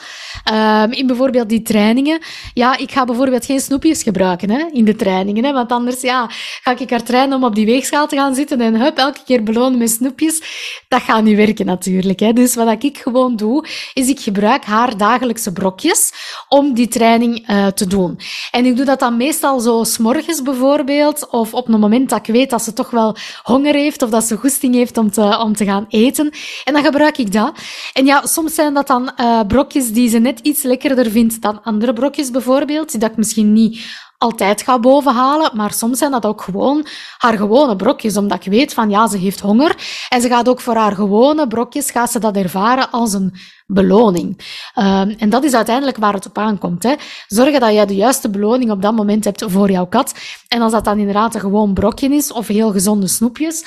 Um, 0.53 0.93
in 0.93 1.07
bijvoorbeeld 1.07 1.49
die 1.49 1.63
trainingen. 1.63 2.21
Ja, 2.55 2.77
ik 2.77 2.93
ga 2.93 3.05
bijvoorbeeld 3.05 3.45
geen 3.45 3.61
snoepjes 3.61 4.03
gebruiken 4.03 4.51
hè, 4.51 4.69
in 4.73 4.85
de 4.85 4.97
trainingen. 4.97 5.45
Hè, 5.45 5.53
want 5.53 5.73
anders 5.73 6.01
ja, 6.01 6.27
ga 6.63 6.79
ik 6.79 6.91
haar 6.91 7.03
trainen 7.03 7.37
om 7.37 7.45
op 7.45 7.55
die 7.55 7.67
weegschaal 7.67 8.07
te 8.07 8.17
gaan 8.17 8.35
zitten 8.35 8.61
en 8.61 8.81
hup, 8.81 8.99
elke 8.99 9.21
keer 9.25 9.43
belonen 9.43 9.79
met 9.79 9.91
snoepjes. 9.91 10.43
Dat 10.89 11.03
gaat 11.03 11.23
niet 11.23 11.37
werken 11.37 11.67
natuurlijk. 11.67 12.21
Hè. 12.21 12.33
Dus 12.33 12.55
wat 12.55 12.85
ik 12.85 12.99
gewoon 12.99 13.37
doe, 13.37 13.67
is 13.95 14.09
ik 14.09 14.21
gebruik 14.21 14.65
haar 14.65 14.97
dagelijkse 14.97 15.53
brokjes 15.53 16.13
om 16.49 16.75
die 16.75 16.89
training 16.89 17.51
uh, 17.51 17.67
te 17.67 17.87
doen. 17.87 18.19
En 18.51 18.65
ik 18.65 18.77
doe 18.77 18.85
dat 18.85 19.01
dan 19.01 19.17
meestal 19.17 19.61
zo 19.61 19.85
s'morgens 19.85 20.43
bijvoorbeeld, 20.43 21.29
of 21.31 21.55
op 21.55 21.69
een 21.69 21.81
moment 21.81 22.09
dat 22.09 22.19
ik 22.19 22.35
weet 22.35 22.51
dat 22.51 22.62
ze 22.62 22.73
toch 22.73 22.90
wel 22.90 23.16
honger 23.43 23.75
heeft 23.75 24.03
of 24.03 24.11
dat 24.11 24.25
ze 24.25 24.37
goesting 24.37 24.75
heeft 24.75 24.97
om 24.97 25.11
te, 25.11 25.38
om 25.38 25.57
te 25.57 25.64
gaan 25.64 25.87
eten. 25.88 26.31
En 26.64 26.73
dan 26.73 26.85
gebruik 26.85 27.19
ik 27.19 27.33
dat. 27.33 27.53
En 27.92 28.07
ja, 28.07 28.27
soms 28.27 28.55
zijn 28.55 28.75
dat 28.75 28.87
dan 28.87 29.12
uh, 29.21 29.40
brokjes 29.47 29.92
die 29.92 30.09
ze 30.09 30.18
net 30.18 30.38
iets 30.38 30.62
lekkerder 30.62 31.11
vindt 31.11 31.42
dan 31.42 31.62
andere 31.62 31.92
brokjes 31.92 32.31
bijvoorbeeld, 32.31 32.90
die 32.90 33.01
dat 33.01 33.11
ik 33.11 33.16
misschien 33.16 33.53
niet 33.53 34.01
altijd 34.23 34.62
ga 34.62 34.79
bovenhalen, 34.79 35.51
maar 35.57 35.73
soms 35.73 35.99
zijn 35.99 36.11
dat 36.11 36.27
ook 36.27 36.42
gewoon 36.42 36.87
haar 37.18 37.37
gewone 37.37 37.77
brokjes, 37.77 38.16
omdat 38.16 38.45
ik 38.45 38.53
weet 38.53 38.75
van 38.75 38.90
ja, 38.90 39.09
ze 39.09 39.16
heeft 39.16 39.40
honger 39.40 39.77
en 40.09 40.21
ze 40.21 40.29
gaat 40.29 40.49
ook 40.49 40.61
voor 40.61 40.75
haar 40.75 40.95
gewone 40.95 41.47
brokjes, 41.47 41.90
gaat 41.90 42.11
ze 42.11 42.18
dat 42.18 42.37
ervaren 42.37 42.90
als 42.90 43.12
een 43.12 43.35
beloning. 43.66 44.38
Um, 44.79 45.11
en 45.11 45.31
dat 45.31 45.45
is 45.45 45.55
uiteindelijk 45.55 45.97
waar 45.97 46.12
het 46.12 46.27
op 46.27 46.38
aankomt. 46.38 46.83
Hè. 46.83 46.95
Zorgen 47.27 47.61
dat 47.61 47.75
je 47.75 47.87
de 47.87 47.95
juiste 47.95 48.31
beloning 48.31 48.71
op 48.71 48.83
dat 48.83 48.95
moment 48.95 49.25
hebt 49.25 49.45
voor 49.47 49.71
jouw 49.71 49.87
kat. 49.87 50.14
En 50.49 50.61
als 50.61 50.73
dat 50.73 50.85
dan 50.85 50.99
inderdaad 50.99 51.35
een 51.35 51.40
gewoon 51.40 51.75
brokje 51.75 52.09
is 52.09 52.33
of 52.33 52.47
heel 52.47 52.73
gezonde 52.73 53.09
snoepjes, 53.09 53.64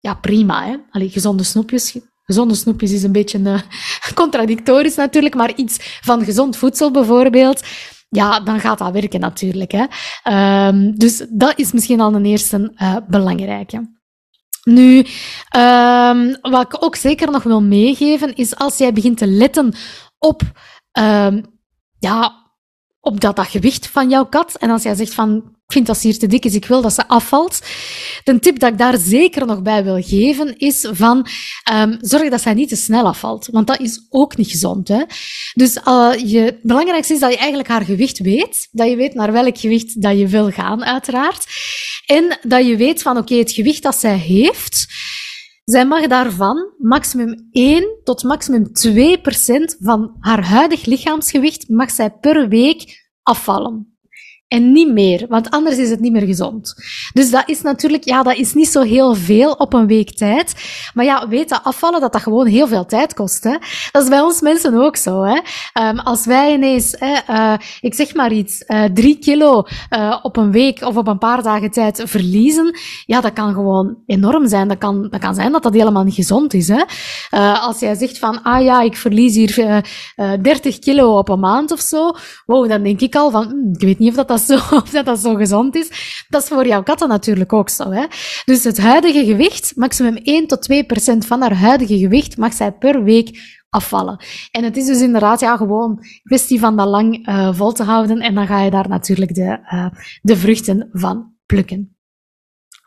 ja, 0.00 0.14
prima. 0.14 0.64
Hè. 0.64 0.76
Allee, 0.90 1.10
gezonde 1.10 1.42
snoepjes, 1.42 1.98
Gezonde 2.24 2.54
snoepjes 2.54 2.92
is 2.92 3.02
een 3.02 3.12
beetje 3.12 3.38
uh, 3.38 3.60
contradictorisch 4.14 4.94
natuurlijk, 4.94 5.34
maar 5.34 5.54
iets 5.54 5.98
van 6.00 6.24
gezond 6.24 6.56
voedsel 6.56 6.90
bijvoorbeeld, 6.90 7.62
ja, 8.08 8.40
dan 8.40 8.60
gaat 8.60 8.78
dat 8.78 8.92
werken 8.92 9.20
natuurlijk. 9.20 9.72
Hè. 9.72 9.84
Um, 10.66 10.98
dus 10.98 11.24
dat 11.30 11.58
is 11.58 11.72
misschien 11.72 12.00
al 12.00 12.14
een 12.14 12.24
eerste 12.24 12.72
uh, 12.76 12.96
belangrijke. 13.08 13.92
Nu, 14.64 15.06
um, 15.56 16.36
wat 16.40 16.62
ik 16.62 16.84
ook 16.84 16.96
zeker 16.96 17.30
nog 17.30 17.42
wil 17.42 17.62
meegeven, 17.62 18.34
is 18.34 18.56
als 18.56 18.78
jij 18.78 18.92
begint 18.92 19.18
te 19.18 19.26
letten 19.26 19.74
op, 20.18 20.42
um, 20.98 21.44
ja, 21.98 22.32
op 23.00 23.20
dat, 23.20 23.36
dat 23.36 23.46
gewicht 23.46 23.86
van 23.86 24.08
jouw 24.08 24.24
kat, 24.24 24.54
en 24.54 24.70
als 24.70 24.82
jij 24.82 24.94
zegt 24.94 25.14
van, 25.14 25.56
ik 25.66 25.72
vind 25.72 25.86
dat 25.86 25.98
ze 25.98 26.06
hier 26.06 26.18
te 26.18 26.26
dik 26.26 26.44
is, 26.44 26.54
ik 26.54 26.66
wil 26.66 26.82
dat 26.82 26.92
ze 26.92 27.08
afvalt. 27.08 27.58
De 28.24 28.38
tip 28.38 28.58
dat 28.58 28.72
ik 28.72 28.78
daar 28.78 28.98
zeker 28.98 29.46
nog 29.46 29.62
bij 29.62 29.84
wil 29.84 30.02
geven 30.02 30.58
is 30.58 30.88
van 30.92 31.26
um, 31.72 31.98
zorg 32.00 32.30
dat 32.30 32.40
zij 32.40 32.54
niet 32.54 32.68
te 32.68 32.76
snel 32.76 33.06
afvalt, 33.06 33.48
want 33.52 33.66
dat 33.66 33.80
is 33.80 34.06
ook 34.10 34.36
niet 34.36 34.50
gezond. 34.50 34.88
Hè? 34.88 35.02
Dus 35.54 35.76
uh, 35.88 36.12
je, 36.16 36.38
het 36.38 36.62
belangrijkste 36.62 37.14
is 37.14 37.20
dat 37.20 37.30
je 37.30 37.38
eigenlijk 37.38 37.68
haar 37.68 37.84
gewicht 37.84 38.18
weet, 38.18 38.68
dat 38.70 38.88
je 38.88 38.96
weet 38.96 39.14
naar 39.14 39.32
welk 39.32 39.58
gewicht 39.58 40.02
dat 40.02 40.18
je 40.18 40.28
wil 40.28 40.50
gaan, 40.50 40.84
uiteraard. 40.84 41.46
En 42.06 42.38
dat 42.42 42.66
je 42.66 42.76
weet 42.76 43.02
van 43.02 43.16
oké, 43.16 43.34
het 43.34 43.52
gewicht 43.52 43.82
dat 43.82 43.94
zij 43.94 44.16
heeft, 44.16 44.86
zij 45.64 45.86
mag 45.86 46.06
daarvan 46.06 46.72
maximum 46.78 47.48
1 47.52 48.00
tot 48.02 48.22
maximum 48.22 48.72
2 48.72 49.20
procent 49.20 49.76
van 49.80 50.16
haar 50.20 50.44
huidig 50.44 50.84
lichaamsgewicht 50.84 51.68
mag 51.68 51.90
zij 51.90 52.10
per 52.10 52.48
week 52.48 53.08
afvallen 53.22 53.93
en 54.48 54.72
niet 54.72 54.92
meer, 54.92 55.26
want 55.28 55.50
anders 55.50 55.76
is 55.76 55.90
het 55.90 56.00
niet 56.00 56.12
meer 56.12 56.26
gezond. 56.26 56.74
Dus 57.12 57.30
dat 57.30 57.48
is 57.48 57.62
natuurlijk, 57.62 58.04
ja, 58.04 58.22
dat 58.22 58.36
is 58.36 58.54
niet 58.54 58.68
zo 58.68 58.82
heel 58.82 59.14
veel 59.14 59.52
op 59.52 59.72
een 59.72 59.86
week 59.86 60.10
tijd. 60.10 60.54
Maar 60.94 61.04
ja, 61.04 61.28
weet 61.28 61.48
dat 61.48 61.60
afvallen, 61.62 62.00
dat 62.00 62.12
dat 62.12 62.22
gewoon 62.22 62.46
heel 62.46 62.66
veel 62.66 62.86
tijd 62.86 63.14
kost. 63.14 63.44
Hè? 63.44 63.56
Dat 63.90 64.02
is 64.02 64.08
bij 64.08 64.20
ons 64.20 64.40
mensen 64.40 64.74
ook 64.74 64.96
zo. 64.96 65.22
Hè? 65.22 65.40
Um, 65.88 65.98
als 65.98 66.26
wij 66.26 66.52
ineens, 66.52 66.94
hè, 66.98 67.16
uh, 67.30 67.54
ik 67.80 67.94
zeg 67.94 68.14
maar 68.14 68.32
iets, 68.32 68.64
uh, 68.66 68.84
drie 68.84 69.18
kilo 69.18 69.64
uh, 69.90 70.18
op 70.22 70.36
een 70.36 70.52
week 70.52 70.82
of 70.82 70.96
op 70.96 71.06
een 71.06 71.18
paar 71.18 71.42
dagen 71.42 71.70
tijd 71.70 72.02
verliezen, 72.04 72.78
ja, 73.06 73.20
dat 73.20 73.32
kan 73.32 73.54
gewoon 73.54 73.96
enorm 74.06 74.48
zijn. 74.48 74.68
Dat 74.68 74.78
kan, 74.78 75.08
dat 75.10 75.20
kan 75.20 75.34
zijn 75.34 75.52
dat 75.52 75.62
dat 75.62 75.74
helemaal 75.74 76.04
niet 76.04 76.14
gezond 76.14 76.54
is. 76.54 76.68
Hè? 76.68 76.82
als 77.60 77.80
jij 77.80 77.94
zegt 77.94 78.18
van, 78.18 78.42
ah 78.42 78.62
ja, 78.62 78.82
ik 78.82 78.96
verlies 78.96 79.34
hier 79.34 79.84
30 80.42 80.78
kilo 80.78 81.18
op 81.18 81.28
een 81.28 81.40
maand 81.40 81.72
of 81.72 81.80
zo, 81.80 82.10
wow, 82.46 82.68
dan 82.68 82.82
denk 82.82 83.00
ik 83.00 83.14
al 83.14 83.30
van, 83.30 83.44
hm, 83.44 83.72
ik 83.72 83.80
weet 83.80 83.98
niet 83.98 84.08
of 84.08 84.14
dat, 84.14 84.28
dat 84.28 84.43
zo, 84.44 84.54
of 84.76 84.90
dat, 84.90 85.04
dat 85.04 85.18
zo 85.18 85.34
gezond 85.34 85.76
is. 85.76 86.24
Dat 86.28 86.42
is 86.42 86.48
voor 86.48 86.66
jouw 86.66 86.82
katten 86.82 87.08
natuurlijk 87.08 87.52
ook 87.52 87.68
zo. 87.68 87.90
Hè? 87.90 88.06
Dus 88.44 88.64
het 88.64 88.78
huidige 88.78 89.24
gewicht, 89.24 89.72
maximum 89.76 90.16
1 90.16 90.46
tot 90.46 90.62
2 90.62 90.84
procent 90.84 91.26
van 91.26 91.40
haar 91.40 91.56
huidige 91.56 91.98
gewicht, 91.98 92.36
mag 92.36 92.52
zij 92.52 92.72
per 92.72 93.04
week 93.04 93.62
afvallen. 93.68 94.24
En 94.50 94.64
het 94.64 94.76
is 94.76 94.86
dus 94.86 95.00
inderdaad 95.00 95.40
ja, 95.40 95.56
gewoon 95.56 96.04
kwestie 96.22 96.60
van 96.60 96.76
dat 96.76 96.88
lang 96.88 97.28
uh, 97.28 97.54
vol 97.54 97.72
te 97.72 97.82
houden 97.82 98.20
en 98.20 98.34
dan 98.34 98.46
ga 98.46 98.60
je 98.60 98.70
daar 98.70 98.88
natuurlijk 98.88 99.34
de, 99.34 99.58
uh, 99.72 99.86
de 100.22 100.36
vruchten 100.36 100.88
van 100.92 101.32
plukken. 101.46 101.93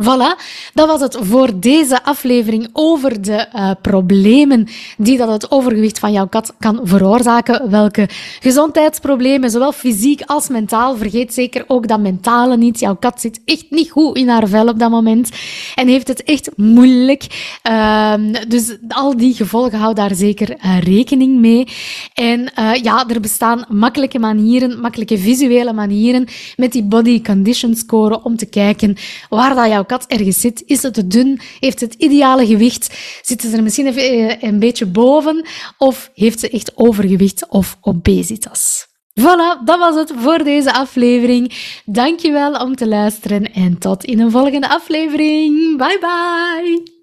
Voilà, 0.04 0.36
dat 0.74 0.88
was 0.88 1.02
het 1.02 1.18
voor 1.22 1.60
deze 1.60 2.04
aflevering 2.04 2.70
over 2.74 3.22
de 3.22 3.48
uh, 3.56 3.72
problemen 3.82 4.68
die 4.98 5.18
dat 5.18 5.30
het 5.30 5.52
overgewicht 5.52 6.00
van 6.00 6.12
jouw 6.12 6.28
kat 6.28 6.54
kan 6.60 6.80
veroorzaken. 6.84 7.70
Welke 7.70 8.10
gezondheidsproblemen, 8.40 9.50
zowel 9.50 9.72
fysiek 9.72 10.22
als 10.26 10.48
mentaal. 10.48 10.96
Vergeet 10.96 11.34
zeker 11.34 11.64
ook 11.68 11.88
dat 11.88 12.00
mentale 12.00 12.58
niet. 12.58 12.80
Jouw 12.80 12.96
kat 12.96 13.22
zit 13.22 13.42
echt 13.46 13.66
niet 13.70 13.90
goed 13.90 14.18
in 14.18 14.30
haar 14.30 14.48
vel 14.48 14.68
op 14.68 14.80
dat 14.80 14.90
moment 14.90 15.30
en 15.76 15.88
heeft 15.88 16.08
het 16.08 16.24
echt 16.24 16.50
moeilijk. 16.56 17.56
Uh, 17.70 18.14
dus 18.48 18.78
al 18.88 19.18
die 19.18 19.34
gevolgen, 19.34 19.80
hou 19.80 19.94
daar 19.94 20.16
zeker 20.16 20.50
uh, 20.50 20.80
rekening 20.80 21.40
mee. 21.40 21.68
En 22.14 22.40
uh, 22.60 22.74
ja, 22.76 23.08
er 23.08 23.20
bestaan 23.20 23.66
makkelijke 23.70 24.20
manieren, 24.20 24.80
makkelijke 24.80 25.18
visuele 25.18 25.74
manieren 25.74 26.28
met 26.56 26.72
die 26.72 26.84
body 26.84 27.22
condition 27.22 27.76
score 27.76 28.24
om 28.24 28.36
te 28.36 28.46
kijken 28.46 28.96
waar 29.30 29.56
dat 29.56 29.68
jouw 29.68 29.86
kat 29.88 30.06
ergens 30.08 30.39
zit. 30.39 30.63
Is 30.65 30.84
het 30.84 30.93
te 30.93 31.08
dun? 31.08 31.39
Heeft 31.60 31.80
het 31.80 31.93
ideale 31.93 32.45
gewicht? 32.45 32.97
Zitten 33.21 33.50
ze 33.50 33.58
er 33.58 33.63
misschien 33.63 33.97
eh, 33.97 34.41
een 34.41 34.60
beetje 34.60 34.86
boven? 34.86 35.45
Of 35.78 36.12
heeft 36.13 36.39
ze 36.39 36.50
echt 36.50 36.71
overgewicht 36.76 37.47
of 37.50 37.78
obesitas? 37.82 38.88
Voilà, 39.19 39.63
dat 39.65 39.80
was 39.80 39.95
het 39.95 40.13
voor 40.15 40.43
deze 40.43 40.73
aflevering. 40.73 41.54
Dankjewel 41.86 42.54
om 42.54 42.76
te 42.76 42.88
luisteren 42.88 43.54
en 43.54 43.78
tot 43.78 44.04
in 44.04 44.19
een 44.19 44.32
volgende 44.32 44.69
aflevering. 44.69 45.78
Bye 45.78 46.00
bye. 46.00 46.95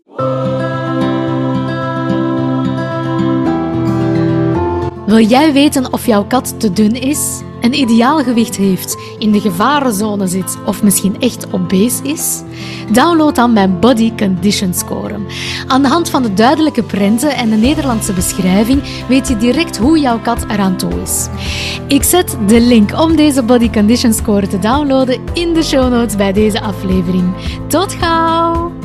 Wil 5.07 5.27
jij 5.27 5.53
weten 5.53 5.93
of 5.93 6.07
jouw 6.07 6.27
kat 6.27 6.61
te 6.61 6.73
dun 6.73 6.95
is, 6.95 7.41
een 7.65 7.75
ideaal 7.75 8.23
gewicht 8.23 8.57
heeft, 8.57 8.97
in 9.19 9.33
de 9.33 9.41
gevarenzone 9.41 10.27
zit 10.27 10.57
of 10.67 10.83
misschien 10.83 11.21
echt 11.21 11.53
obese 11.53 12.03
is? 12.03 12.43
Download 12.93 13.35
dan 13.35 13.53
mijn 13.53 13.81
Body 13.81 14.13
Condition 14.15 14.75
Score. 14.75 15.17
Aan 15.67 15.83
de 15.83 15.89
hand 15.89 16.11
van 16.11 16.23
de 16.23 16.35
duidelijke 16.35 16.83
prenten 16.83 17.37
en 17.37 17.51
de 17.51 17.57
Nederlandse 17.57 18.13
beschrijving 18.13 18.83
weet 19.09 19.29
je 19.29 19.37
direct 19.37 19.77
hoe 19.77 19.99
jouw 19.99 20.21
kat 20.21 20.45
eraan 20.49 20.77
toe 20.77 21.01
is. 21.03 21.29
Ik 21.89 22.03
zet 22.03 22.37
de 22.47 22.61
link 22.61 23.01
om 23.01 23.17
deze 23.17 23.43
Body 23.43 23.71
Condition 23.71 24.13
Score 24.13 24.47
te 24.47 24.59
downloaden 24.59 25.21
in 25.33 25.55
de 25.55 25.63
show 25.63 25.93
notes 25.93 26.17
bij 26.17 26.33
deze 26.33 26.61
aflevering. 26.61 27.35
Tot 27.69 27.93
gauw! 27.93 28.84